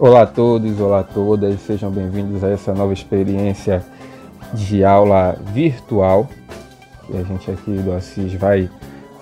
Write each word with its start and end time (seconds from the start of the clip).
Olá 0.00 0.22
a 0.22 0.26
todos, 0.26 0.80
olá 0.80 1.00
a 1.00 1.04
todas, 1.04 1.60
sejam 1.60 1.90
bem-vindos 1.90 2.42
a 2.44 2.48
essa 2.50 2.74
nova 2.74 2.92
experiência 2.92 3.84
de 4.52 4.84
aula 4.84 5.36
virtual 5.52 6.28
que 7.06 7.16
a 7.16 7.22
gente 7.22 7.50
aqui 7.50 7.70
do 7.78 7.92
Assis 7.92 8.34
vai 8.34 8.68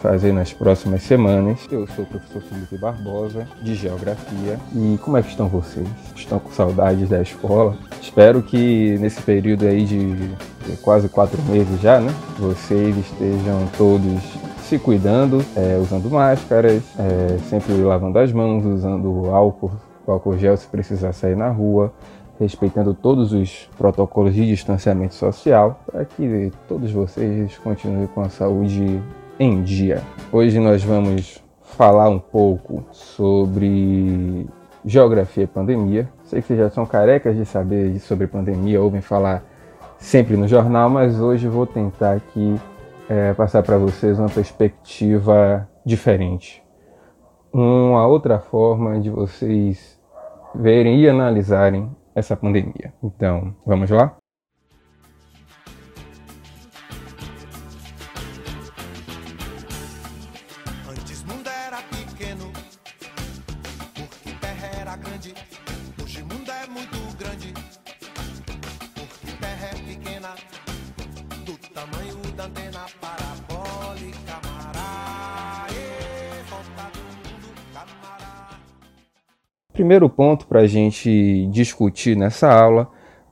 fazer 0.01 0.33
nas 0.33 0.53
próximas 0.53 1.03
semanas. 1.03 1.61
Eu 1.71 1.87
sou 1.89 2.05
o 2.05 2.09
professor 2.09 2.43
Felipe 2.43 2.77
Barbosa, 2.77 3.47
de 3.63 3.75
Geografia. 3.75 4.59
E 4.75 4.99
como 4.99 5.17
é 5.17 5.23
que 5.23 5.29
estão 5.29 5.49
vocês? 5.49 5.87
Estão 6.17 6.39
com 6.39 6.51
saudades 6.51 7.09
da 7.09 7.23
escola? 7.23 7.77
Espero 8.01 8.43
que 8.43 8.99
nesse 8.99 9.23
período 9.23 9.67
aí 9.67 9.85
de, 9.85 10.14
quase 10.82 11.08
quatro 11.08 11.40
meses 11.43 11.80
já, 11.80 12.00
né? 12.00 12.12
Vocês 12.39 12.96
estejam 12.96 13.68
todos 13.76 14.21
se 14.62 14.79
cuidando, 14.79 15.44
é, 15.57 15.79
usando 15.80 16.11
máscaras, 16.11 16.82
é, 16.98 17.38
sempre 17.48 17.75
lavando 17.82 18.18
as 18.18 18.32
mãos, 18.32 18.64
usando 18.64 19.30
álcool 19.30 19.71
álcool 20.07 20.36
gel 20.36 20.57
se 20.57 20.66
precisar 20.66 21.12
sair 21.12 21.36
na 21.36 21.48
rua, 21.48 21.93
respeitando 22.40 22.94
todos 22.94 23.32
os 23.32 23.68
protocolos 23.79 24.35
de 24.35 24.46
distanciamento 24.46 25.14
social, 25.14 25.80
para 25.86 26.04
que 26.04 26.50
todos 26.68 26.90
vocês 26.90 27.57
continuem 27.58 28.07
com 28.08 28.21
a 28.21 28.29
saúde 28.29 29.00
em 29.38 29.63
dia. 29.63 30.02
Hoje 30.32 30.58
nós 30.58 30.82
vamos 30.82 31.43
falar 31.63 32.08
um 32.08 32.19
pouco 32.19 32.84
sobre 32.91 34.47
geografia 34.84 35.44
e 35.44 35.47
pandemia. 35.47 36.08
Sei 36.24 36.41
que 36.41 36.48
vocês 36.48 36.58
já 36.58 36.70
são 36.70 36.84
carecas 36.84 37.36
de 37.36 37.44
saber 37.44 37.98
sobre 38.00 38.27
pandemia, 38.27 38.80
ouvem 38.80 39.00
falar 39.00 39.44
sempre 40.03 40.37
no 40.37 40.47
jornal, 40.47 40.91
mas 40.91 41.19
hoje 41.19 41.48
vou 41.48 41.67
tentar 41.67 42.12
aqui 42.17 42.56
é, 43.08 43.33
passar 43.33 43.62
para 43.62 43.78
vocês 43.78 44.19
uma 44.19 44.28
perspectiva 44.28 45.69
diferente 45.84 46.62
uma 47.53 48.06
outra 48.06 48.39
forma 48.39 48.98
de 48.98 49.11
vocês 49.11 50.00
verem 50.55 51.00
e 51.00 51.09
analisarem 51.09 51.91
essa 52.14 52.36
pandemia. 52.36 52.92
Então, 53.03 53.55
vamos 53.67 53.91
lá? 53.91 54.17
Primeiro 79.73 80.11
ponto 80.11 80.47
para 80.47 80.61
a 80.61 80.67
gente 80.67 81.47
discutir 81.47 82.15
nessa 82.15 82.53
aula 82.53 82.91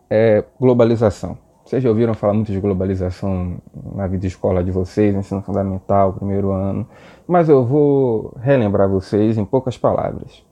é 0.08 0.42
globalização. 0.58 1.36
Vocês 1.64 1.82
já 1.82 1.90
ouviram 1.90 2.14
falar 2.14 2.32
muito 2.32 2.50
de 2.50 2.58
globalização 2.58 3.58
na 3.94 4.06
vida 4.06 4.26
escola 4.26 4.64
de 4.64 4.70
vocês, 4.70 5.14
ensino 5.14 5.42
fundamental, 5.42 6.14
primeiro 6.14 6.50
ano, 6.50 6.88
mas 7.28 7.48
eu 7.48 7.64
vou 7.64 8.34
relembrar 8.40 8.88
vocês 8.88 9.36
em 9.36 9.44
poucas 9.44 9.76
palavras. 9.76 10.42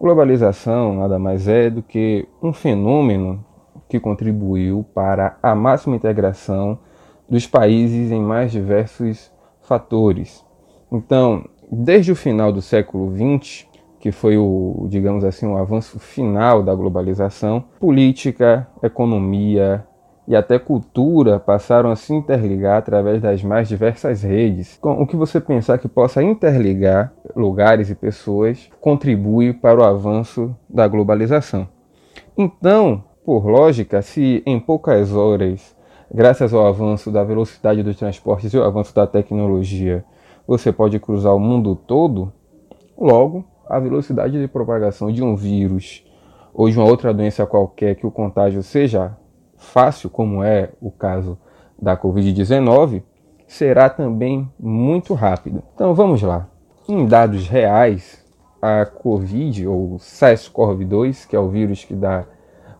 Globalização 0.00 0.96
nada 0.96 1.18
mais 1.18 1.46
é 1.46 1.68
do 1.68 1.82
que 1.82 2.26
um 2.42 2.52
fenômeno 2.52 3.44
que 3.88 4.00
contribuiu 4.00 4.86
para 4.94 5.36
a 5.42 5.54
máxima 5.54 5.94
integração 5.96 6.78
dos 7.28 7.46
países 7.46 8.10
em 8.10 8.20
mais 8.20 8.52
diversos 8.52 9.32
fatores. 9.62 10.44
Então, 10.90 11.44
desde 11.70 12.12
o 12.12 12.16
final 12.16 12.52
do 12.52 12.62
século 12.62 13.12
XX, 13.14 13.66
que 13.98 14.12
foi 14.12 14.36
o, 14.36 14.86
digamos 14.88 15.24
assim, 15.24 15.46
o 15.46 15.56
avanço 15.56 15.98
final 15.98 16.62
da 16.62 16.74
globalização, 16.74 17.64
política, 17.80 18.66
economia 18.82 19.84
e 20.28 20.34
até 20.34 20.58
cultura 20.58 21.38
passaram 21.38 21.90
a 21.90 21.96
se 21.96 22.12
interligar 22.12 22.78
através 22.78 23.22
das 23.22 23.42
mais 23.42 23.68
diversas 23.68 24.22
redes. 24.22 24.78
Com 24.80 25.02
o 25.02 25.06
que 25.06 25.16
você 25.16 25.40
pensar 25.40 25.78
que 25.78 25.88
possa 25.88 26.22
interligar 26.22 27.12
lugares 27.34 27.90
e 27.90 27.94
pessoas 27.94 28.68
contribui 28.80 29.52
para 29.52 29.80
o 29.80 29.84
avanço 29.84 30.54
da 30.68 30.86
globalização. 30.88 31.68
Então, 32.36 33.04
por 33.24 33.46
lógica, 33.46 34.02
se 34.02 34.42
em 34.46 34.58
poucas 34.58 35.12
horas, 35.12 35.75
graças 36.12 36.52
ao 36.52 36.66
avanço 36.66 37.10
da 37.10 37.24
velocidade 37.24 37.82
dos 37.82 37.96
transportes 37.96 38.52
e 38.52 38.56
ao 38.56 38.64
avanço 38.64 38.94
da 38.94 39.06
tecnologia, 39.06 40.04
você 40.46 40.72
pode 40.72 40.98
cruzar 40.98 41.34
o 41.34 41.40
mundo 41.40 41.74
todo, 41.74 42.32
logo 42.96 43.44
a 43.68 43.78
velocidade 43.78 44.40
de 44.40 44.48
propagação 44.48 45.10
de 45.10 45.22
um 45.22 45.34
vírus 45.34 46.04
ou 46.54 46.70
de 46.70 46.78
uma 46.78 46.88
outra 46.88 47.12
doença 47.12 47.44
qualquer 47.44 47.96
que 47.96 48.06
o 48.06 48.10
contágio 48.10 48.62
seja 48.62 49.16
fácil, 49.56 50.08
como 50.08 50.42
é 50.42 50.70
o 50.80 50.90
caso 50.90 51.38
da 51.80 51.96
Covid-19, 51.96 53.02
será 53.46 53.90
também 53.90 54.48
muito 54.58 55.14
rápido. 55.14 55.62
Então 55.74 55.94
vamos 55.94 56.22
lá. 56.22 56.48
Em 56.88 57.04
dados 57.06 57.48
reais, 57.48 58.24
a 58.62 58.86
Covid 58.86 59.66
ou 59.66 59.96
SARS-CoV-2, 59.96 61.26
que 61.26 61.36
é 61.36 61.38
o 61.38 61.48
vírus 61.48 61.84
que 61.84 61.94
dá 61.94 62.24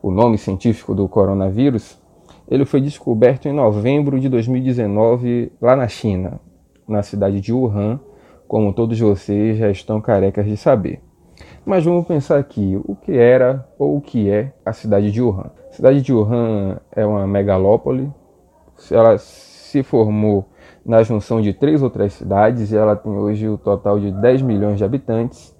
o 0.00 0.10
nome 0.10 0.38
científico 0.38 0.94
do 0.94 1.08
coronavírus, 1.08 1.98
ele 2.48 2.64
foi 2.64 2.80
descoberto 2.80 3.46
em 3.46 3.52
novembro 3.52 4.20
de 4.20 4.28
2019 4.28 5.52
lá 5.60 5.74
na 5.74 5.88
China, 5.88 6.40
na 6.86 7.02
cidade 7.02 7.40
de 7.40 7.52
Wuhan, 7.52 8.00
como 8.46 8.72
todos 8.72 8.98
vocês 8.98 9.58
já 9.58 9.70
estão 9.70 10.00
carecas 10.00 10.46
de 10.46 10.56
saber. 10.56 11.00
Mas 11.64 11.84
vamos 11.84 12.06
pensar 12.06 12.38
aqui, 12.38 12.80
o 12.84 12.94
que 12.94 13.12
era 13.12 13.66
ou 13.78 13.96
o 13.96 14.00
que 14.00 14.30
é 14.30 14.52
a 14.64 14.72
cidade 14.72 15.10
de 15.10 15.20
Wuhan? 15.20 15.50
A 15.70 15.72
cidade 15.72 16.00
de 16.00 16.12
Wuhan 16.12 16.78
é 16.92 17.04
uma 17.04 17.26
megalópole, 17.26 18.10
ela 18.90 19.18
se 19.18 19.82
formou 19.82 20.48
na 20.84 21.02
junção 21.02 21.40
de 21.40 21.52
três 21.52 21.82
outras 21.82 22.12
cidades 22.12 22.70
e 22.70 22.76
ela 22.76 22.94
tem 22.94 23.10
hoje 23.10 23.48
o 23.48 23.58
total 23.58 23.98
de 23.98 24.12
10 24.12 24.42
milhões 24.42 24.78
de 24.78 24.84
habitantes, 24.84 25.54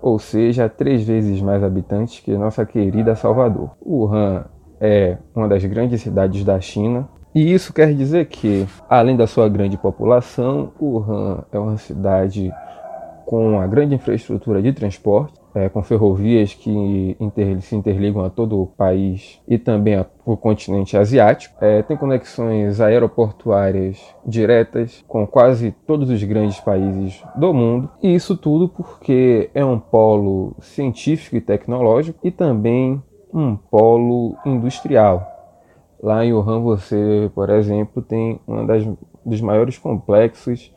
ou 0.00 0.18
seja, 0.18 0.68
três 0.68 1.04
vezes 1.04 1.40
mais 1.40 1.62
habitantes 1.62 2.18
que 2.18 2.36
nossa 2.36 2.66
querida 2.66 3.14
Salvador. 3.14 3.70
Wuhan 3.80 4.44
é 4.82 5.16
uma 5.32 5.48
das 5.48 5.64
grandes 5.64 6.02
cidades 6.02 6.44
da 6.44 6.60
China, 6.60 7.08
e 7.34 7.54
isso 7.54 7.72
quer 7.72 7.94
dizer 7.94 8.26
que, 8.26 8.66
além 8.90 9.16
da 9.16 9.26
sua 9.26 9.48
grande 9.48 9.78
população, 9.78 10.72
Wuhan 10.78 11.44
é 11.50 11.58
uma 11.58 11.78
cidade 11.78 12.52
com 13.24 13.54
uma 13.54 13.66
grande 13.66 13.94
infraestrutura 13.94 14.60
de 14.60 14.72
transporte, 14.72 15.40
é, 15.54 15.68
com 15.68 15.82
ferrovias 15.82 16.52
que 16.52 17.16
inter, 17.20 17.60
se 17.62 17.76
interligam 17.76 18.24
a 18.24 18.30
todo 18.30 18.60
o 18.60 18.66
país 18.66 19.40
e 19.48 19.56
também 19.56 20.04
o 20.24 20.36
continente 20.36 20.96
asiático. 20.96 21.56
É, 21.60 21.82
tem 21.82 21.96
conexões 21.96 22.80
aeroportuárias 22.80 23.98
diretas 24.26 25.04
com 25.06 25.26
quase 25.26 25.74
todos 25.86 26.10
os 26.10 26.22
grandes 26.24 26.60
países 26.60 27.22
do 27.36 27.54
mundo. 27.54 27.90
E 28.02 28.14
isso 28.14 28.36
tudo 28.36 28.68
porque 28.68 29.50
é 29.54 29.64
um 29.64 29.78
polo 29.78 30.54
científico 30.60 31.36
e 31.36 31.40
tecnológico 31.40 32.18
e 32.22 32.30
também 32.30 33.02
um 33.32 33.56
polo 33.56 34.36
industrial. 34.44 35.26
Lá 36.02 36.24
em 36.24 36.32
Wuhan 36.32 36.60
você, 36.60 37.30
por 37.34 37.48
exemplo, 37.48 38.02
tem 38.02 38.40
um 38.46 38.66
dos 39.24 39.40
maiores 39.40 39.78
complexos 39.78 40.72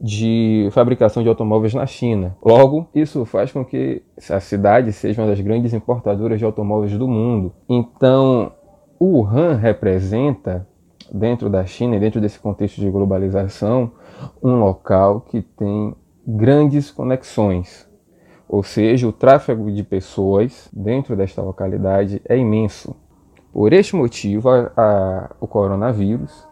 de 0.00 0.68
fabricação 0.72 1.22
de 1.22 1.28
automóveis 1.28 1.74
na 1.74 1.86
China. 1.86 2.34
Logo, 2.42 2.88
isso 2.94 3.24
faz 3.26 3.52
com 3.52 3.62
que 3.62 4.02
a 4.30 4.40
cidade 4.40 4.92
seja 4.92 5.20
uma 5.20 5.28
das 5.28 5.40
grandes 5.40 5.74
importadoras 5.74 6.38
de 6.38 6.44
automóveis 6.44 6.96
do 6.96 7.06
mundo. 7.06 7.52
Então, 7.68 8.52
Wuhan 8.98 9.56
representa, 9.56 10.66
dentro 11.12 11.50
da 11.50 11.66
China 11.66 11.96
e 11.96 12.00
dentro 12.00 12.20
desse 12.20 12.38
contexto 12.38 12.80
de 12.80 12.88
globalização, 12.88 13.92
um 14.42 14.54
local 14.54 15.20
que 15.22 15.42
tem 15.42 15.94
grandes 16.26 16.90
conexões. 16.90 17.89
Ou 18.52 18.64
seja, 18.64 19.06
o 19.06 19.12
tráfego 19.12 19.70
de 19.70 19.84
pessoas 19.84 20.68
dentro 20.72 21.14
desta 21.14 21.40
localidade 21.40 22.20
é 22.28 22.36
imenso. 22.36 22.96
Por 23.52 23.72
este 23.72 23.94
motivo, 23.94 24.48
a, 24.48 24.72
a, 24.76 25.30
o 25.38 25.46
coronavírus 25.46 26.48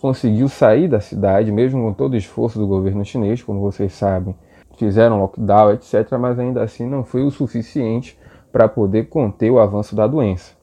conseguiu 0.00 0.48
sair 0.48 0.88
da 0.88 0.98
cidade, 0.98 1.52
mesmo 1.52 1.80
com 1.80 1.92
todo 1.92 2.14
o 2.14 2.16
esforço 2.16 2.58
do 2.58 2.66
governo 2.66 3.04
chinês, 3.04 3.40
como 3.40 3.60
vocês 3.60 3.92
sabem, 3.92 4.34
fizeram 4.76 5.20
lockdown, 5.20 5.74
etc., 5.74 6.10
mas 6.18 6.40
ainda 6.40 6.60
assim 6.60 6.84
não 6.84 7.04
foi 7.04 7.22
o 7.22 7.30
suficiente 7.30 8.18
para 8.50 8.66
poder 8.66 9.08
conter 9.08 9.48
o 9.48 9.60
avanço 9.60 9.94
da 9.94 10.08
doença. 10.08 10.56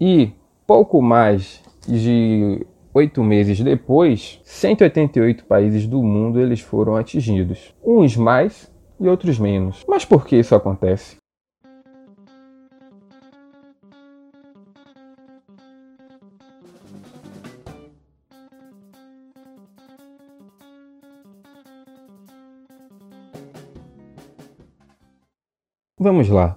E 0.00 0.32
pouco 0.66 1.02
mais 1.02 1.62
de 1.86 2.66
oito 2.94 3.22
meses 3.22 3.60
depois, 3.60 4.40
188 4.42 5.44
países 5.44 5.86
do 5.86 6.02
mundo 6.02 6.40
eles 6.40 6.60
foram 6.60 6.96
atingidos, 6.96 7.74
uns 7.84 8.16
mais 8.16 8.72
e 9.00 9.08
outros 9.08 9.38
menos. 9.38 9.84
Mas 9.88 10.04
por 10.04 10.26
que 10.26 10.36
isso 10.36 10.54
acontece? 10.54 11.16
Vamos 26.00 26.28
lá. 26.28 26.56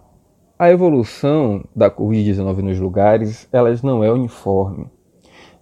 A 0.58 0.70
evolução 0.70 1.64
da 1.76 1.90
Covid-19 1.90 2.58
nos 2.58 2.80
lugares, 2.80 3.50
elas 3.52 3.82
não 3.82 4.04
é 4.04 4.12
uniforme. 4.12 4.86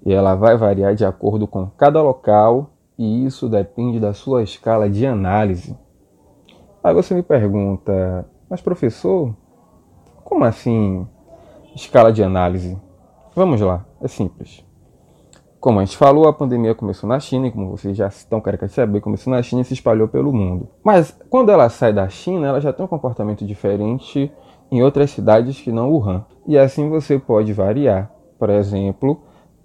E 0.06 0.12
ela 0.12 0.36
vai 0.36 0.58
variar 0.58 0.94
de 0.94 1.06
acordo 1.06 1.48
com 1.48 1.66
cada 1.68 2.02
local, 2.02 2.72
e 2.98 3.26
isso 3.26 3.48
depende 3.48 3.98
da 3.98 4.14
sua 4.14 4.44
escala 4.44 4.90
de 4.90 5.06
análise. 5.06 5.78
Aí 6.84 6.94
você 6.94 7.14
me 7.14 7.22
pergunta, 7.22 8.26
mas 8.50 8.62
professor, 8.62 9.36
como 10.24 10.46
assim 10.46 11.06
escala 11.76 12.12
de 12.12 12.24
análise? 12.24 12.78
Vamos 13.36 13.60
lá, 13.60 13.86
é 14.02 14.08
simples. 14.08 14.66
Como 15.60 15.80
a 15.80 15.84
gente 15.84 15.98
falou, 15.98 16.26
a 16.26 16.32
pandemia 16.32 16.74
começou 16.74 17.10
na 17.10 17.20
China 17.20 17.48
e 17.48 17.52
como 17.52 17.70
vocês 17.70 17.98
já 17.98 18.08
estão 18.08 18.40
querendo 18.40 18.70
saber, 18.70 19.02
começou 19.02 19.32
na 19.32 19.44
China 19.44 19.62
e 19.62 19.66
se 19.66 19.74
espalhou 19.74 20.08
pelo 20.08 20.32
mundo. 20.32 20.70
Mas 20.82 21.14
quando 21.30 21.52
ela 21.52 21.68
sai 21.68 21.92
da 21.92 22.08
China, 22.08 22.48
ela 22.48 22.62
já 22.62 22.72
tem 22.72 22.86
um 22.86 22.88
comportamento 22.88 23.46
diferente 23.46 24.32
em 24.72 24.82
outras 24.82 25.12
cidades 25.12 25.60
que 25.60 25.70
não 25.70 25.92
Wuhan. 25.92 26.26
E 26.48 26.58
assim 26.58 26.90
você 26.90 27.20
pode 27.20 27.52
variar. 27.52 28.10
Por 28.40 28.50
exemplo, 28.50 29.22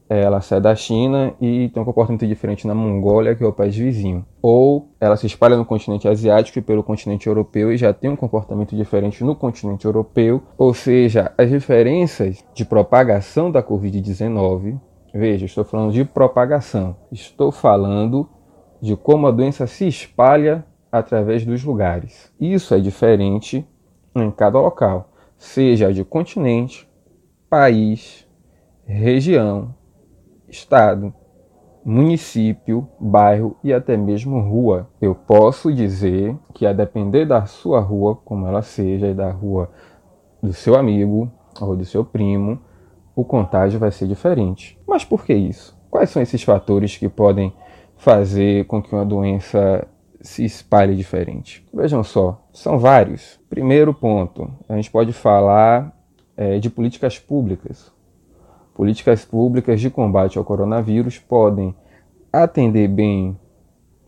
ela 0.08 0.40
sai 0.40 0.60
da 0.60 0.74
China 0.74 1.34
e 1.40 1.68
tem 1.70 1.82
um 1.82 1.86
comportamento 1.86 2.26
diferente 2.26 2.66
na 2.66 2.74
Mongólia, 2.74 3.34
que 3.34 3.42
é 3.42 3.46
o 3.46 3.52
país 3.52 3.74
vizinho. 3.76 4.24
Ou 4.42 4.90
ela 5.00 5.16
se 5.16 5.26
espalha 5.26 5.56
no 5.56 5.64
continente 5.64 6.06
asiático 6.06 6.58
e 6.58 6.62
pelo 6.62 6.82
continente 6.82 7.26
europeu 7.26 7.72
e 7.72 7.76
já 7.76 7.92
tem 7.92 8.10
um 8.10 8.16
comportamento 8.16 8.76
diferente 8.76 9.24
no 9.24 9.34
continente 9.34 9.84
europeu. 9.86 10.42
Ou 10.58 10.74
seja, 10.74 11.32
as 11.38 11.48
diferenças 11.48 12.44
de 12.54 12.64
propagação 12.64 13.50
da 13.50 13.62
Covid-19 13.62 14.78
Veja, 15.16 15.46
estou 15.46 15.62
falando 15.62 15.92
de 15.92 16.04
propagação. 16.04 16.96
Estou 17.12 17.52
falando 17.52 18.28
de 18.82 18.96
como 18.96 19.28
a 19.28 19.30
doença 19.30 19.64
se 19.64 19.86
espalha 19.86 20.66
através 20.90 21.46
dos 21.46 21.62
lugares. 21.62 22.32
Isso 22.40 22.74
é 22.74 22.80
diferente 22.80 23.64
em 24.12 24.28
cada 24.32 24.58
local, 24.58 25.12
seja 25.38 25.92
de 25.92 26.04
continente, 26.04 26.88
país, 27.48 28.26
região, 28.84 29.72
estado, 30.54 31.12
município, 31.84 32.88
bairro 32.98 33.56
e 33.62 33.72
até 33.72 33.96
mesmo 33.96 34.40
rua. 34.40 34.88
Eu 35.00 35.14
posso 35.14 35.72
dizer 35.72 36.36
que 36.54 36.64
a 36.64 36.72
depender 36.72 37.26
da 37.26 37.44
sua 37.44 37.80
rua, 37.80 38.16
como 38.24 38.46
ela 38.46 38.62
seja, 38.62 39.08
e 39.08 39.14
da 39.14 39.30
rua 39.30 39.70
do 40.42 40.52
seu 40.52 40.76
amigo 40.76 41.30
ou 41.60 41.76
do 41.76 41.84
seu 41.84 42.04
primo, 42.04 42.60
o 43.14 43.24
contágio 43.24 43.78
vai 43.78 43.90
ser 43.90 44.06
diferente. 44.06 44.78
Mas 44.86 45.04
por 45.04 45.24
que 45.24 45.34
isso? 45.34 45.78
Quais 45.90 46.10
são 46.10 46.22
esses 46.22 46.42
fatores 46.42 46.96
que 46.96 47.08
podem 47.08 47.52
fazer 47.96 48.64
com 48.66 48.82
que 48.82 48.94
uma 48.94 49.04
doença 49.04 49.86
se 50.20 50.44
espalhe 50.44 50.96
diferente? 50.96 51.64
Vejam 51.72 52.02
só, 52.02 52.42
são 52.52 52.78
vários. 52.78 53.38
Primeiro 53.48 53.92
ponto, 53.92 54.50
a 54.68 54.74
gente 54.74 54.90
pode 54.90 55.12
falar 55.12 55.94
é, 56.36 56.58
de 56.58 56.68
políticas 56.68 57.18
públicas. 57.18 57.93
Políticas 58.74 59.24
públicas 59.24 59.80
de 59.80 59.88
combate 59.88 60.36
ao 60.36 60.44
coronavírus 60.44 61.18
podem 61.18 61.74
atender 62.32 62.88
bem 62.88 63.38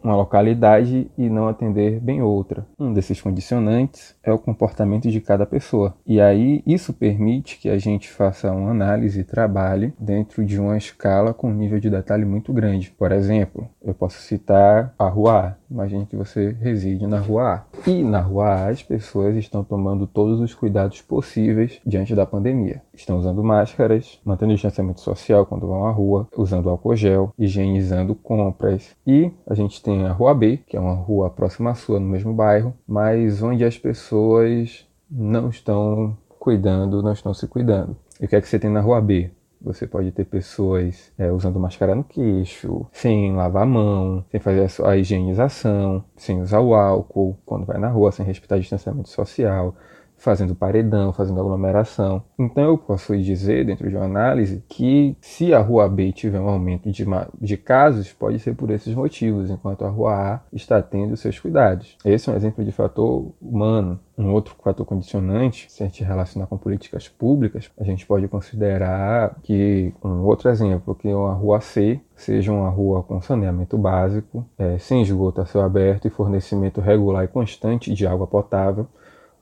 uma 0.03 0.17
localidade 0.17 1.11
e 1.17 1.29
não 1.29 1.49
atender 1.49 2.01
bem 2.01 2.23
outra. 2.23 2.67
Um 2.79 2.93
desses 2.93 3.21
condicionantes 3.21 4.15
é 4.23 4.33
o 4.33 4.39
comportamento 4.39 5.11
de 5.11 5.21
cada 5.21 5.45
pessoa. 5.45 5.95
E 6.07 6.21
aí 6.21 6.63
isso 6.67 6.93
permite 6.93 7.59
que 7.59 7.69
a 7.69 7.79
gente 7.79 8.09
faça 8.09 8.53
uma 8.53 8.71
análise 8.71 9.21
e 9.21 9.25
trabalhe 9.25 9.93
dentro 9.99 10.45
de 10.45 10.59
uma 10.61 10.77
escala 10.77 11.35
com 11.35 11.51
um 11.51 11.55
nível 11.55 11.81
de 11.81 11.91
detalhe 11.91 12.25
muito 12.25 12.53
grande. 12.53 12.91
Por 12.91 13.13
exemplo, 13.13 13.69
eu 13.83 13.95
posso 13.95 14.21
citar 14.21 14.95
a 14.99 15.09
rua 15.09 15.41
A. 15.41 15.55
Imagine 15.71 16.07
que 16.07 16.17
você 16.17 16.57
reside 16.61 17.07
na 17.07 17.19
rua 17.19 17.55
A. 17.55 17.91
E 17.91 18.03
na 18.03 18.21
rua 18.21 18.49
A 18.49 18.69
as 18.69 18.83
pessoas 18.83 19.37
estão 19.37 19.65
tomando 19.65 20.07
todos 20.07 20.41
os 20.41 20.55
cuidados 20.55 21.03
possíveis 21.03 21.81
diante 21.85 22.15
da 22.15 22.27
pandemia. 22.27 22.83
Estão 22.95 23.19
usando 23.19 23.43
máscaras, 23.43 24.21
mantendo 24.25 24.53
o 24.53 24.55
distanciamento 24.55 25.01
social 25.01 25.47
quando 25.47 25.67
vão 25.67 25.87
à 25.87 25.91
rua, 25.91 26.29
usando 26.37 26.71
álcool 26.71 26.97
gel, 26.97 27.33
higienizando 27.39 28.15
compras. 28.15 28.95
E 29.07 29.31
a 29.47 29.55
gente 29.55 29.83
tem 29.87 30.05
a 30.05 30.13
Rua 30.13 30.35
B, 30.35 30.59
que 30.67 30.77
é 30.77 30.81
uma 30.81 30.95
rua 30.95 31.31
próxima 31.31 31.71
à 31.71 31.75
sua, 31.75 32.01
no 32.01 32.07
mesmo 32.09 32.35
bairro, 32.35 32.75
mas 32.89 33.41
onde 33.41 33.65
as 33.65 33.79
pessoas 33.79 34.85
não 35.09 35.49
estão 35.49 36.19
cuidando, 36.41 37.05
não 37.05 37.13
estão 37.13 37.33
se 37.33 37.47
cuidando. 37.47 37.97
E 38.21 38.25
o 38.25 38.29
que 38.29 38.35
é 38.35 38.41
que 38.41 38.49
você 38.49 38.59
tem 38.59 38.69
na 38.69 38.81
Rua 38.81 39.01
B? 39.01 39.31
Você 39.63 39.87
pode 39.87 40.11
ter 40.11 40.25
pessoas 40.25 41.13
é, 41.17 41.31
usando 41.31 41.61
máscara 41.61 41.95
no 41.95 42.03
queixo, 42.03 42.85
sem 42.91 43.33
lavar 43.33 43.63
a 43.63 43.67
mão, 43.67 44.25
sem 44.29 44.41
fazer 44.41 44.69
a 44.85 44.97
higienização, 44.97 46.05
sem 46.17 46.43
usar 46.43 46.61
o 46.61 46.75
álcool 46.75 47.39
quando 47.47 47.65
vai 47.65 47.79
na 47.79 47.89
rua, 47.89 48.11
sem 48.11 48.27
respeitar 48.27 48.59
distanciamento 48.59 49.09
social, 49.09 49.77
fazendo 50.17 50.55
paredão, 50.55 51.13
fazendo 51.13 51.41
aglomeração. 51.41 52.23
Então 52.39 52.65
eu 52.65 52.79
posso 52.79 53.17
dizer, 53.17 53.65
dentro 53.65 53.89
de 53.89 53.97
uma 53.97 54.05
análise, 54.05 54.63
que 54.69 55.17
se 55.21 55.53
a 55.55 55.61
rua 55.61 55.89
B 55.89 56.13
tiver 56.13 56.41
um 56.41 56.49
aumento 56.49 56.91
de, 56.91 57.05
de 57.41 57.57
casos, 57.57 58.13
pode 58.13 58.39
ser 58.39 58.55
por 58.55 58.71
esses 58.71 58.95
motivos, 58.95 59.51
enquanto 59.51 59.85
a 59.85 59.89
rua 59.89 60.15
A 60.15 60.41
está 60.53 60.81
tendo 60.83 61.17
seus 61.17 61.39
cuidados. 61.39 61.97
Esse 62.05 62.29
é 62.29 62.33
um 62.33 62.37
exemplo 62.37 62.65
de 62.65 62.73
fator 62.73 63.33
humano. 63.41 64.01
Um 64.19 64.33
outro 64.33 64.57
fator 64.65 64.87
condicionante, 64.87 65.71
se 65.71 65.83
a 65.83 65.87
gente 65.87 66.03
relacionar 66.03 66.47
com 66.47 66.57
políticas 66.57 67.07
públicas, 67.07 67.71
a 67.79 67.85
gente 67.85 68.07
pode 68.07 68.27
considerar 68.29 69.37
que, 69.43 69.93
um 70.03 70.23
outro 70.25 70.49
exemplo, 70.49 70.95
que 70.95 71.09
uma 71.09 71.35
rua 71.35 71.61
C 71.61 72.01
seja 72.15 72.51
uma 72.51 72.71
rua 72.71 73.03
com 73.03 73.21
saneamento 73.21 73.77
básico, 73.77 74.47
é, 74.59 74.79
sem 74.79 75.03
esgoto 75.03 75.43
a 75.43 75.47
céu 75.47 75.61
aberto 75.61 76.09
e 76.09 76.11
fornecimento 76.11 76.81
regular 76.81 77.25
e 77.25 77.29
constante 77.29 77.93
de 77.93 78.07
água 78.07 78.27
potável, 78.27 78.89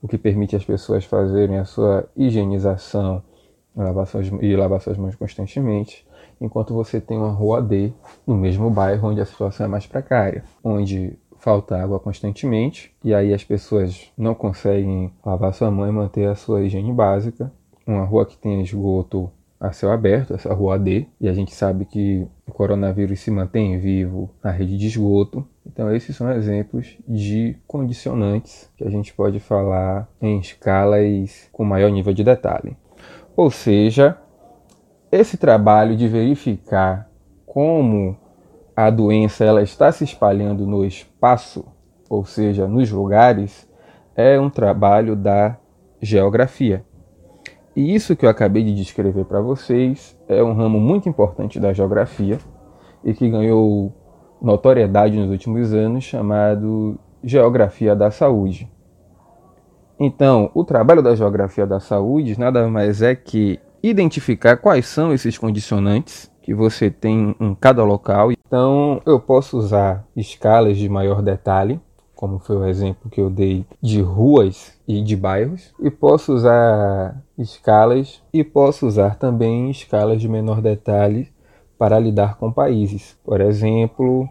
o 0.05 0.07
que 0.07 0.19
permite 0.19 0.55
as 0.55 0.63
pessoas 0.63 1.03
fazerem 1.03 1.57
a 1.57 1.65
sua 1.65 2.07
higienização 2.15 3.23
e 4.39 4.55
lavar 4.55 4.79
suas 4.79 4.97
mãos 4.99 5.15
constantemente, 5.15 6.05
enquanto 6.39 6.75
você 6.75 7.01
tem 7.01 7.17
uma 7.17 7.31
rua 7.31 7.59
D 7.59 7.91
no 8.25 8.37
mesmo 8.37 8.69
bairro 8.69 9.09
onde 9.09 9.19
a 9.19 9.25
situação 9.25 9.65
é 9.65 9.67
mais 9.67 9.87
precária, 9.87 10.43
onde 10.63 11.17
falta 11.39 11.81
água 11.81 11.99
constantemente 11.99 12.93
e 13.03 13.15
aí 13.15 13.33
as 13.33 13.43
pessoas 13.43 14.11
não 14.15 14.35
conseguem 14.35 15.11
lavar 15.25 15.55
sua 15.55 15.71
mão 15.71 15.87
e 15.87 15.91
manter 15.91 16.29
a 16.29 16.35
sua 16.35 16.61
higiene 16.61 16.93
básica. 16.93 17.51
Uma 17.85 18.05
rua 18.05 18.27
que 18.27 18.37
tem 18.37 18.61
esgoto 18.61 19.31
a 19.59 19.71
céu 19.71 19.91
aberto, 19.91 20.35
essa 20.35 20.53
rua 20.53 20.77
D, 20.77 21.07
e 21.19 21.27
a 21.27 21.33
gente 21.33 21.51
sabe 21.51 21.83
que 21.83 22.27
o 22.47 22.51
coronavírus 22.51 23.21
se 23.21 23.31
mantém 23.31 23.79
vivo 23.79 24.29
na 24.43 24.51
rede 24.51 24.77
de 24.77 24.85
esgoto. 24.85 25.43
Então, 25.65 25.93
esses 25.93 26.15
são 26.15 26.31
exemplos 26.31 26.95
de 27.07 27.57
condicionantes 27.67 28.69
que 28.77 28.83
a 28.83 28.89
gente 28.89 29.13
pode 29.13 29.39
falar 29.39 30.07
em 30.21 30.39
escalas 30.39 31.49
com 31.51 31.63
maior 31.65 31.89
nível 31.89 32.13
de 32.13 32.23
detalhe. 32.23 32.77
Ou 33.35 33.49
seja, 33.49 34.17
esse 35.11 35.37
trabalho 35.37 35.95
de 35.95 36.07
verificar 36.07 37.09
como 37.45 38.17
a 38.75 38.89
doença 38.89 39.43
ela 39.43 39.61
está 39.61 39.91
se 39.91 40.03
espalhando 40.03 40.67
no 40.67 40.85
espaço, 40.85 41.65
ou 42.09 42.25
seja, 42.25 42.67
nos 42.67 42.91
lugares, 42.91 43.67
é 44.15 44.39
um 44.39 44.49
trabalho 44.49 45.15
da 45.15 45.57
geografia. 46.01 46.85
E 47.75 47.93
isso 47.93 48.15
que 48.15 48.25
eu 48.25 48.29
acabei 48.29 48.63
de 48.63 48.73
descrever 48.73 49.25
para 49.25 49.41
vocês 49.41 50.17
é 50.27 50.41
um 50.41 50.53
ramo 50.53 50.79
muito 50.79 51.09
importante 51.09 51.59
da 51.59 51.73
geografia 51.73 52.37
e 53.03 53.13
que 53.13 53.29
ganhou 53.29 53.93
notoriedade 54.41 55.17
nos 55.17 55.29
últimos 55.29 55.73
anos, 55.73 56.03
chamado 56.03 56.97
Geografia 57.23 57.95
da 57.95 58.11
Saúde. 58.11 58.69
Então, 59.99 60.51
o 60.53 60.63
trabalho 60.63 61.01
da 61.01 61.15
Geografia 61.15 61.65
da 61.65 61.79
Saúde 61.79 62.39
nada 62.39 62.67
mais 62.67 63.01
é 63.01 63.15
que 63.15 63.59
identificar 63.81 64.57
quais 64.57 64.87
são 64.87 65.13
esses 65.13 65.37
condicionantes 65.37 66.31
que 66.41 66.53
você 66.53 66.89
tem 66.89 67.35
em 67.39 67.55
cada 67.55 67.83
local. 67.83 68.31
Então, 68.31 69.01
eu 69.05 69.19
posso 69.19 69.57
usar 69.57 70.05
escalas 70.15 70.77
de 70.77 70.89
maior 70.89 71.21
detalhe 71.21 71.79
como 72.15 72.39
foi 72.39 72.55
o 72.55 72.65
exemplo 72.65 73.09
que 73.09 73.19
eu 73.19 73.29
dei 73.29 73.65
de 73.81 74.01
ruas 74.01 74.73
e 74.87 75.01
de 75.01 75.15
bairros, 75.15 75.73
e 75.79 75.91
posso 75.91 76.33
usar 76.33 77.21
escalas 77.37 78.21
e 78.33 78.43
posso 78.43 78.87
usar 78.87 79.15
também 79.15 79.69
escalas 79.69 80.21
de 80.21 80.29
menor 80.29 80.61
detalhe 80.61 81.29
para 81.77 81.99
lidar 81.99 82.37
com 82.37 82.51
países. 82.51 83.17
Por 83.23 83.41
exemplo, 83.41 84.27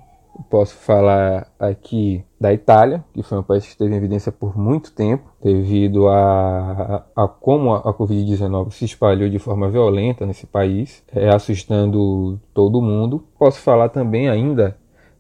posso 0.51 0.75
falar 0.77 1.47
aqui 1.59 2.25
da 2.41 2.53
Itália, 2.53 3.05
que 3.13 3.23
foi 3.23 3.39
um 3.39 3.43
país 3.43 3.65
que 3.65 3.71
esteve 3.71 3.93
em 3.93 3.97
evidência 3.97 4.33
por 4.33 4.57
muito 4.57 4.93
tempo, 4.93 5.25
devido 5.43 6.09
a, 6.09 7.05
a, 7.15 7.25
a 7.25 7.29
como 7.29 7.73
a, 7.73 7.95
Covid-19 7.95 8.71
se 8.73 8.85
espalhou 8.85 9.29
de 9.29 9.39
forma 9.39 9.71
violenta 9.71 10.27
nesse 10.27 10.47
país, 10.47 11.03
é, 11.15 11.29
assustando 11.29 12.41
todo 12.53 12.83
mundo. 12.83 13.25
Posso 13.39 13.61
falar 13.61 13.89
também 13.89 14.29
ainda 14.29 14.77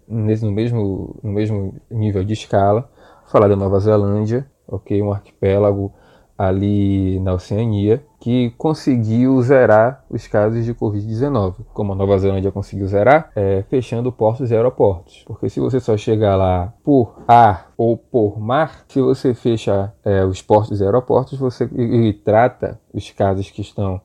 nesse, 0.08 0.44
no, 0.44 0.52
mesmo, 0.52 1.16
no 1.22 1.32
mesmo 1.32 1.74
nível 1.90 2.24
de 2.24 2.32
escala, 2.32 2.90
falar 3.26 3.48
da 3.48 3.56
Nova 3.56 3.78
Zelândia, 3.78 4.46
ok, 4.66 5.00
um 5.00 5.12
arquipélago 5.12 5.92
ali 6.36 7.20
na 7.20 7.34
Oceania, 7.34 8.04
que 8.18 8.50
conseguiu 8.58 9.40
zerar 9.42 10.04
os 10.10 10.26
casos 10.26 10.64
de 10.64 10.74
Covid-19. 10.74 11.56
Como 11.72 11.92
a 11.92 11.96
Nova 11.96 12.18
Zelândia 12.18 12.50
conseguiu 12.50 12.86
zerar, 12.86 13.30
é, 13.36 13.62
fechando 13.68 14.10
portos 14.10 14.50
e 14.50 14.54
aeroportos. 14.54 15.22
Porque 15.26 15.48
se 15.48 15.60
você 15.60 15.78
só 15.78 15.96
chegar 15.96 16.36
lá 16.36 16.72
por 16.82 17.22
ar 17.28 17.72
ou 17.76 17.96
por 17.96 18.40
mar, 18.40 18.84
se 18.88 19.00
você 19.00 19.34
fecha 19.34 19.92
é, 20.04 20.24
os 20.24 20.42
portos 20.42 20.80
e 20.80 20.84
aeroportos 20.84 21.38
você, 21.38 21.68
e, 21.72 22.08
e 22.08 22.12
trata 22.12 22.80
os 22.92 23.10
casos 23.10 23.50
que 23.50 23.60
estão 23.60 24.00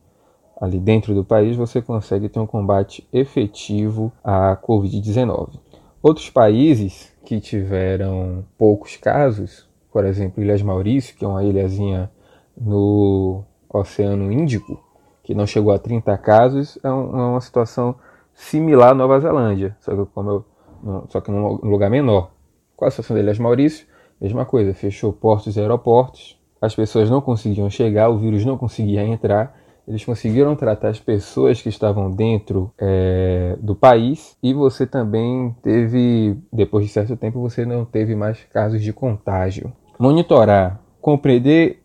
ali 0.62 0.80
dentro 0.80 1.16
do 1.16 1.24
país, 1.24 1.56
você 1.56 1.82
consegue 1.82 2.28
ter 2.28 2.40
um 2.40 2.46
combate 2.46 3.08
efetivo 3.14 4.12
à 4.24 4.58
Covid-19. 4.58 5.52
Outros 6.02 6.30
países 6.30 7.12
que 7.26 7.40
tiveram 7.40 8.44
poucos 8.58 8.98
casos, 8.98 9.68
por 9.92 10.06
exemplo, 10.06 10.44
Ilhas 10.44 10.62
Maurício, 10.62 11.16
que 11.16 11.26
é 11.26 11.28
uma 11.28 11.44
ilhazinha 11.44 12.10
no 12.60 13.44
Oceano 13.72 14.32
Índico, 14.32 14.84
que 15.24 15.36
não 15.36 15.46
chegou 15.46 15.72
a 15.72 15.80
30 15.80 16.18
casos, 16.18 16.78
é, 16.84 16.88
é 16.88 16.92
uma 16.92 17.42
situação 17.42 17.96
similar 18.34 18.92
à 18.92 18.96
Nova 18.96 19.20
Zelândia, 19.20 19.76
só 19.80 19.96
que, 19.96 20.06
como 20.12 20.30
eu, 20.30 20.46
só 21.10 21.22
que 21.22 21.30
num 21.30 21.56
lugar 21.56 21.90
menor. 21.90 22.32
Qual 22.76 22.88
a 22.88 22.92
situação 22.92 23.16
de 23.16 23.22
Ilhas 23.22 23.38
Maurício? 23.38 23.86
Mesma 24.20 24.46
coisa, 24.46 24.74
fechou 24.74 25.14
portos 25.14 25.56
e 25.56 25.60
aeroportos, 25.60 26.40
as 26.62 26.76
pessoas 26.76 27.10
não 27.10 27.22
conseguiam 27.22 27.70
chegar, 27.70 28.10
o 28.10 28.18
vírus 28.18 28.44
não 28.44 28.58
conseguia 28.58 29.04
entrar, 29.04 29.58
eles 29.88 30.06
conseguiram 30.06 30.56
tratar 30.56 30.90
as 30.90 31.00
pessoas 31.00 31.62
que 31.62 31.70
estavam 31.70 32.12
dentro 32.12 32.72
é, 32.78 33.58
do 33.60 33.76
país 33.76 34.38
e 34.44 34.54
você 34.54 34.86
também 34.86 35.56
teve, 35.64 36.38
depois 36.54 36.86
de 36.86 36.92
certo 36.92 37.16
tempo, 37.16 37.42
você 37.42 37.66
não 37.66 37.86
teve 37.86 38.16
mais 38.16 38.44
casos 38.54 38.82
de 38.82 38.94
contágio. 38.94 39.72
Monitorar, 39.98 40.80
compreender 41.02 41.79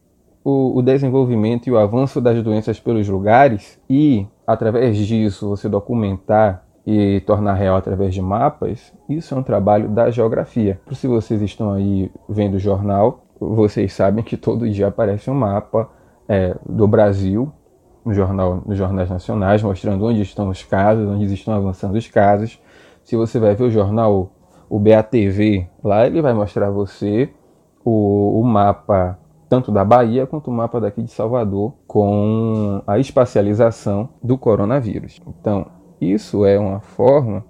o, 0.44 0.78
o 0.78 0.82
desenvolvimento 0.82 1.66
e 1.66 1.72
o 1.72 1.78
avanço 1.78 2.20
das 2.20 2.40
doenças 2.42 2.78
pelos 2.78 3.08
lugares 3.08 3.80
e, 3.88 4.26
através 4.46 4.96
disso, 4.98 5.48
você 5.48 5.68
documentar 5.68 6.62
e 6.86 7.20
tornar 7.20 7.54
real 7.54 7.76
através 7.76 8.12
de 8.12 8.20
mapas, 8.20 8.92
isso 9.08 9.34
é 9.34 9.38
um 9.38 9.42
trabalho 9.42 9.88
da 9.88 10.10
geografia. 10.10 10.78
Se 10.92 11.08
vocês 11.08 11.40
estão 11.40 11.72
aí 11.72 12.10
vendo 12.28 12.54
o 12.54 12.58
jornal, 12.58 13.24
vocês 13.40 13.94
sabem 13.94 14.22
que 14.22 14.36
todo 14.36 14.68
dia 14.68 14.88
aparece 14.88 15.30
um 15.30 15.34
mapa 15.34 15.88
é, 16.28 16.54
do 16.68 16.86
Brasil 16.86 17.50
no 18.04 18.12
jornal, 18.12 18.62
nos 18.66 18.76
jornais 18.76 19.08
nacionais, 19.08 19.62
mostrando 19.62 20.04
onde 20.04 20.20
estão 20.20 20.50
os 20.50 20.62
casos, 20.62 21.08
onde 21.08 21.32
estão 21.32 21.54
avançando 21.54 21.96
os 21.96 22.06
casos. 22.06 22.60
Se 23.02 23.16
você 23.16 23.38
vai 23.38 23.54
ver 23.54 23.64
o 23.64 23.70
jornal, 23.70 24.30
o 24.68 24.78
BATV, 24.78 25.66
lá 25.82 26.06
ele 26.06 26.20
vai 26.20 26.34
mostrar 26.34 26.70
você 26.70 27.30
o, 27.82 28.40
o 28.40 28.44
mapa 28.44 29.18
tanto 29.48 29.70
da 29.70 29.84
Bahia 29.84 30.26
quanto 30.26 30.50
o 30.50 30.52
mapa 30.52 30.80
daqui 30.80 31.02
de 31.02 31.10
Salvador 31.10 31.74
com 31.86 32.82
a 32.86 32.98
espacialização 32.98 34.08
do 34.22 34.36
coronavírus. 34.38 35.20
Então, 35.26 35.66
isso 36.00 36.44
é 36.44 36.58
uma 36.58 36.80
forma 36.80 37.44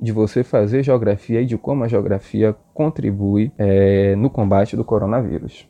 de 0.00 0.12
você 0.12 0.44
fazer 0.44 0.82
geografia 0.82 1.40
e 1.40 1.46
de 1.46 1.56
como 1.56 1.84
a 1.84 1.88
geografia 1.88 2.54
contribui 2.74 3.52
é, 3.56 4.14
no 4.16 4.28
combate 4.28 4.76
do 4.76 4.84
coronavírus. 4.84 5.66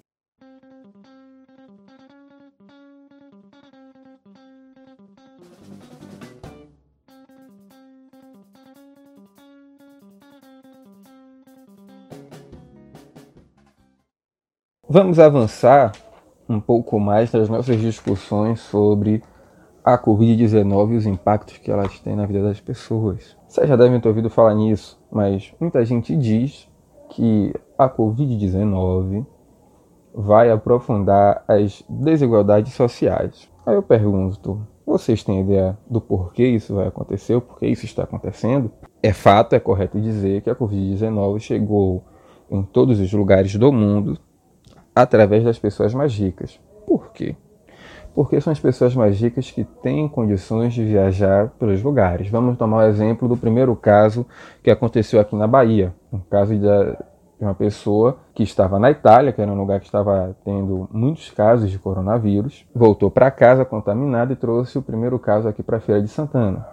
Vamos 14.88 15.18
avançar 15.18 15.90
um 16.48 16.60
pouco 16.60 17.00
mais 17.00 17.32
nas 17.32 17.48
nossas 17.48 17.80
discussões 17.80 18.60
sobre 18.60 19.20
a 19.84 19.98
Covid-19 19.98 20.92
e 20.92 20.96
os 20.96 21.06
impactos 21.06 21.58
que 21.58 21.72
elas 21.72 21.98
têm 21.98 22.14
na 22.14 22.24
vida 22.24 22.40
das 22.40 22.60
pessoas. 22.60 23.36
Vocês 23.48 23.68
já 23.68 23.74
devem 23.74 24.00
ter 24.00 24.06
ouvido 24.06 24.30
falar 24.30 24.54
nisso, 24.54 24.96
mas 25.10 25.52
muita 25.58 25.84
gente 25.84 26.16
diz 26.16 26.68
que 27.10 27.52
a 27.76 27.90
Covid-19 27.90 29.26
vai 30.14 30.52
aprofundar 30.52 31.42
as 31.48 31.84
desigualdades 31.88 32.72
sociais. 32.72 33.50
Aí 33.66 33.74
eu 33.74 33.82
pergunto, 33.82 34.64
vocês 34.86 35.24
têm 35.24 35.40
ideia 35.40 35.76
do 35.90 36.00
porquê 36.00 36.46
isso 36.46 36.76
vai 36.76 36.86
acontecer, 36.86 37.34
o 37.34 37.40
porquê 37.40 37.66
isso 37.66 37.84
está 37.84 38.04
acontecendo? 38.04 38.70
É 39.02 39.12
fato, 39.12 39.54
é 39.54 39.58
correto 39.58 40.00
dizer 40.00 40.42
que 40.42 40.50
a 40.50 40.54
Covid-19 40.54 41.40
chegou 41.40 42.04
em 42.48 42.62
todos 42.62 43.00
os 43.00 43.12
lugares 43.12 43.52
do 43.56 43.72
mundo 43.72 44.16
através 44.96 45.44
das 45.44 45.58
pessoas 45.58 45.92
mais 45.92 46.16
ricas. 46.16 46.58
Por 46.86 47.12
quê? 47.12 47.36
Porque 48.14 48.40
são 48.40 48.50
as 48.50 48.58
pessoas 48.58 48.96
mais 48.96 49.20
ricas 49.20 49.50
que 49.50 49.62
têm 49.62 50.08
condições 50.08 50.72
de 50.72 50.82
viajar 50.82 51.50
pelos 51.58 51.82
lugares. 51.82 52.30
Vamos 52.30 52.56
tomar 52.56 52.78
o 52.78 52.88
exemplo 52.88 53.28
do 53.28 53.36
primeiro 53.36 53.76
caso 53.76 54.24
que 54.62 54.70
aconteceu 54.70 55.20
aqui 55.20 55.36
na 55.36 55.46
Bahia. 55.46 55.92
Um 56.10 56.18
caso 56.18 56.56
de 56.56 56.66
uma 57.38 57.54
pessoa 57.54 58.16
que 58.34 58.42
estava 58.42 58.78
na 58.78 58.90
Itália, 58.90 59.34
que 59.34 59.42
era 59.42 59.52
um 59.52 59.58
lugar 59.58 59.80
que 59.80 59.84
estava 59.84 60.34
tendo 60.42 60.88
muitos 60.90 61.30
casos 61.30 61.70
de 61.70 61.78
coronavírus, 61.78 62.64
voltou 62.74 63.10
para 63.10 63.30
casa 63.30 63.66
contaminado 63.66 64.32
e 64.32 64.36
trouxe 64.36 64.78
o 64.78 64.82
primeiro 64.82 65.18
caso 65.18 65.46
aqui 65.46 65.62
para 65.62 65.76
a 65.76 65.80
Feira 65.80 66.00
de 66.00 66.08
Santana. 66.08 66.66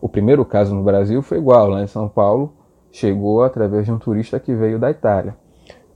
O 0.00 0.08
primeiro 0.08 0.44
caso 0.44 0.72
no 0.72 0.84
Brasil 0.84 1.20
foi 1.22 1.38
igual, 1.38 1.70
lá 1.70 1.82
em 1.82 1.88
São 1.88 2.08
Paulo, 2.08 2.52
chegou 2.92 3.42
através 3.42 3.84
de 3.84 3.90
um 3.90 3.98
turista 3.98 4.38
que 4.38 4.54
veio 4.54 4.78
da 4.78 4.92
Itália. 4.92 5.36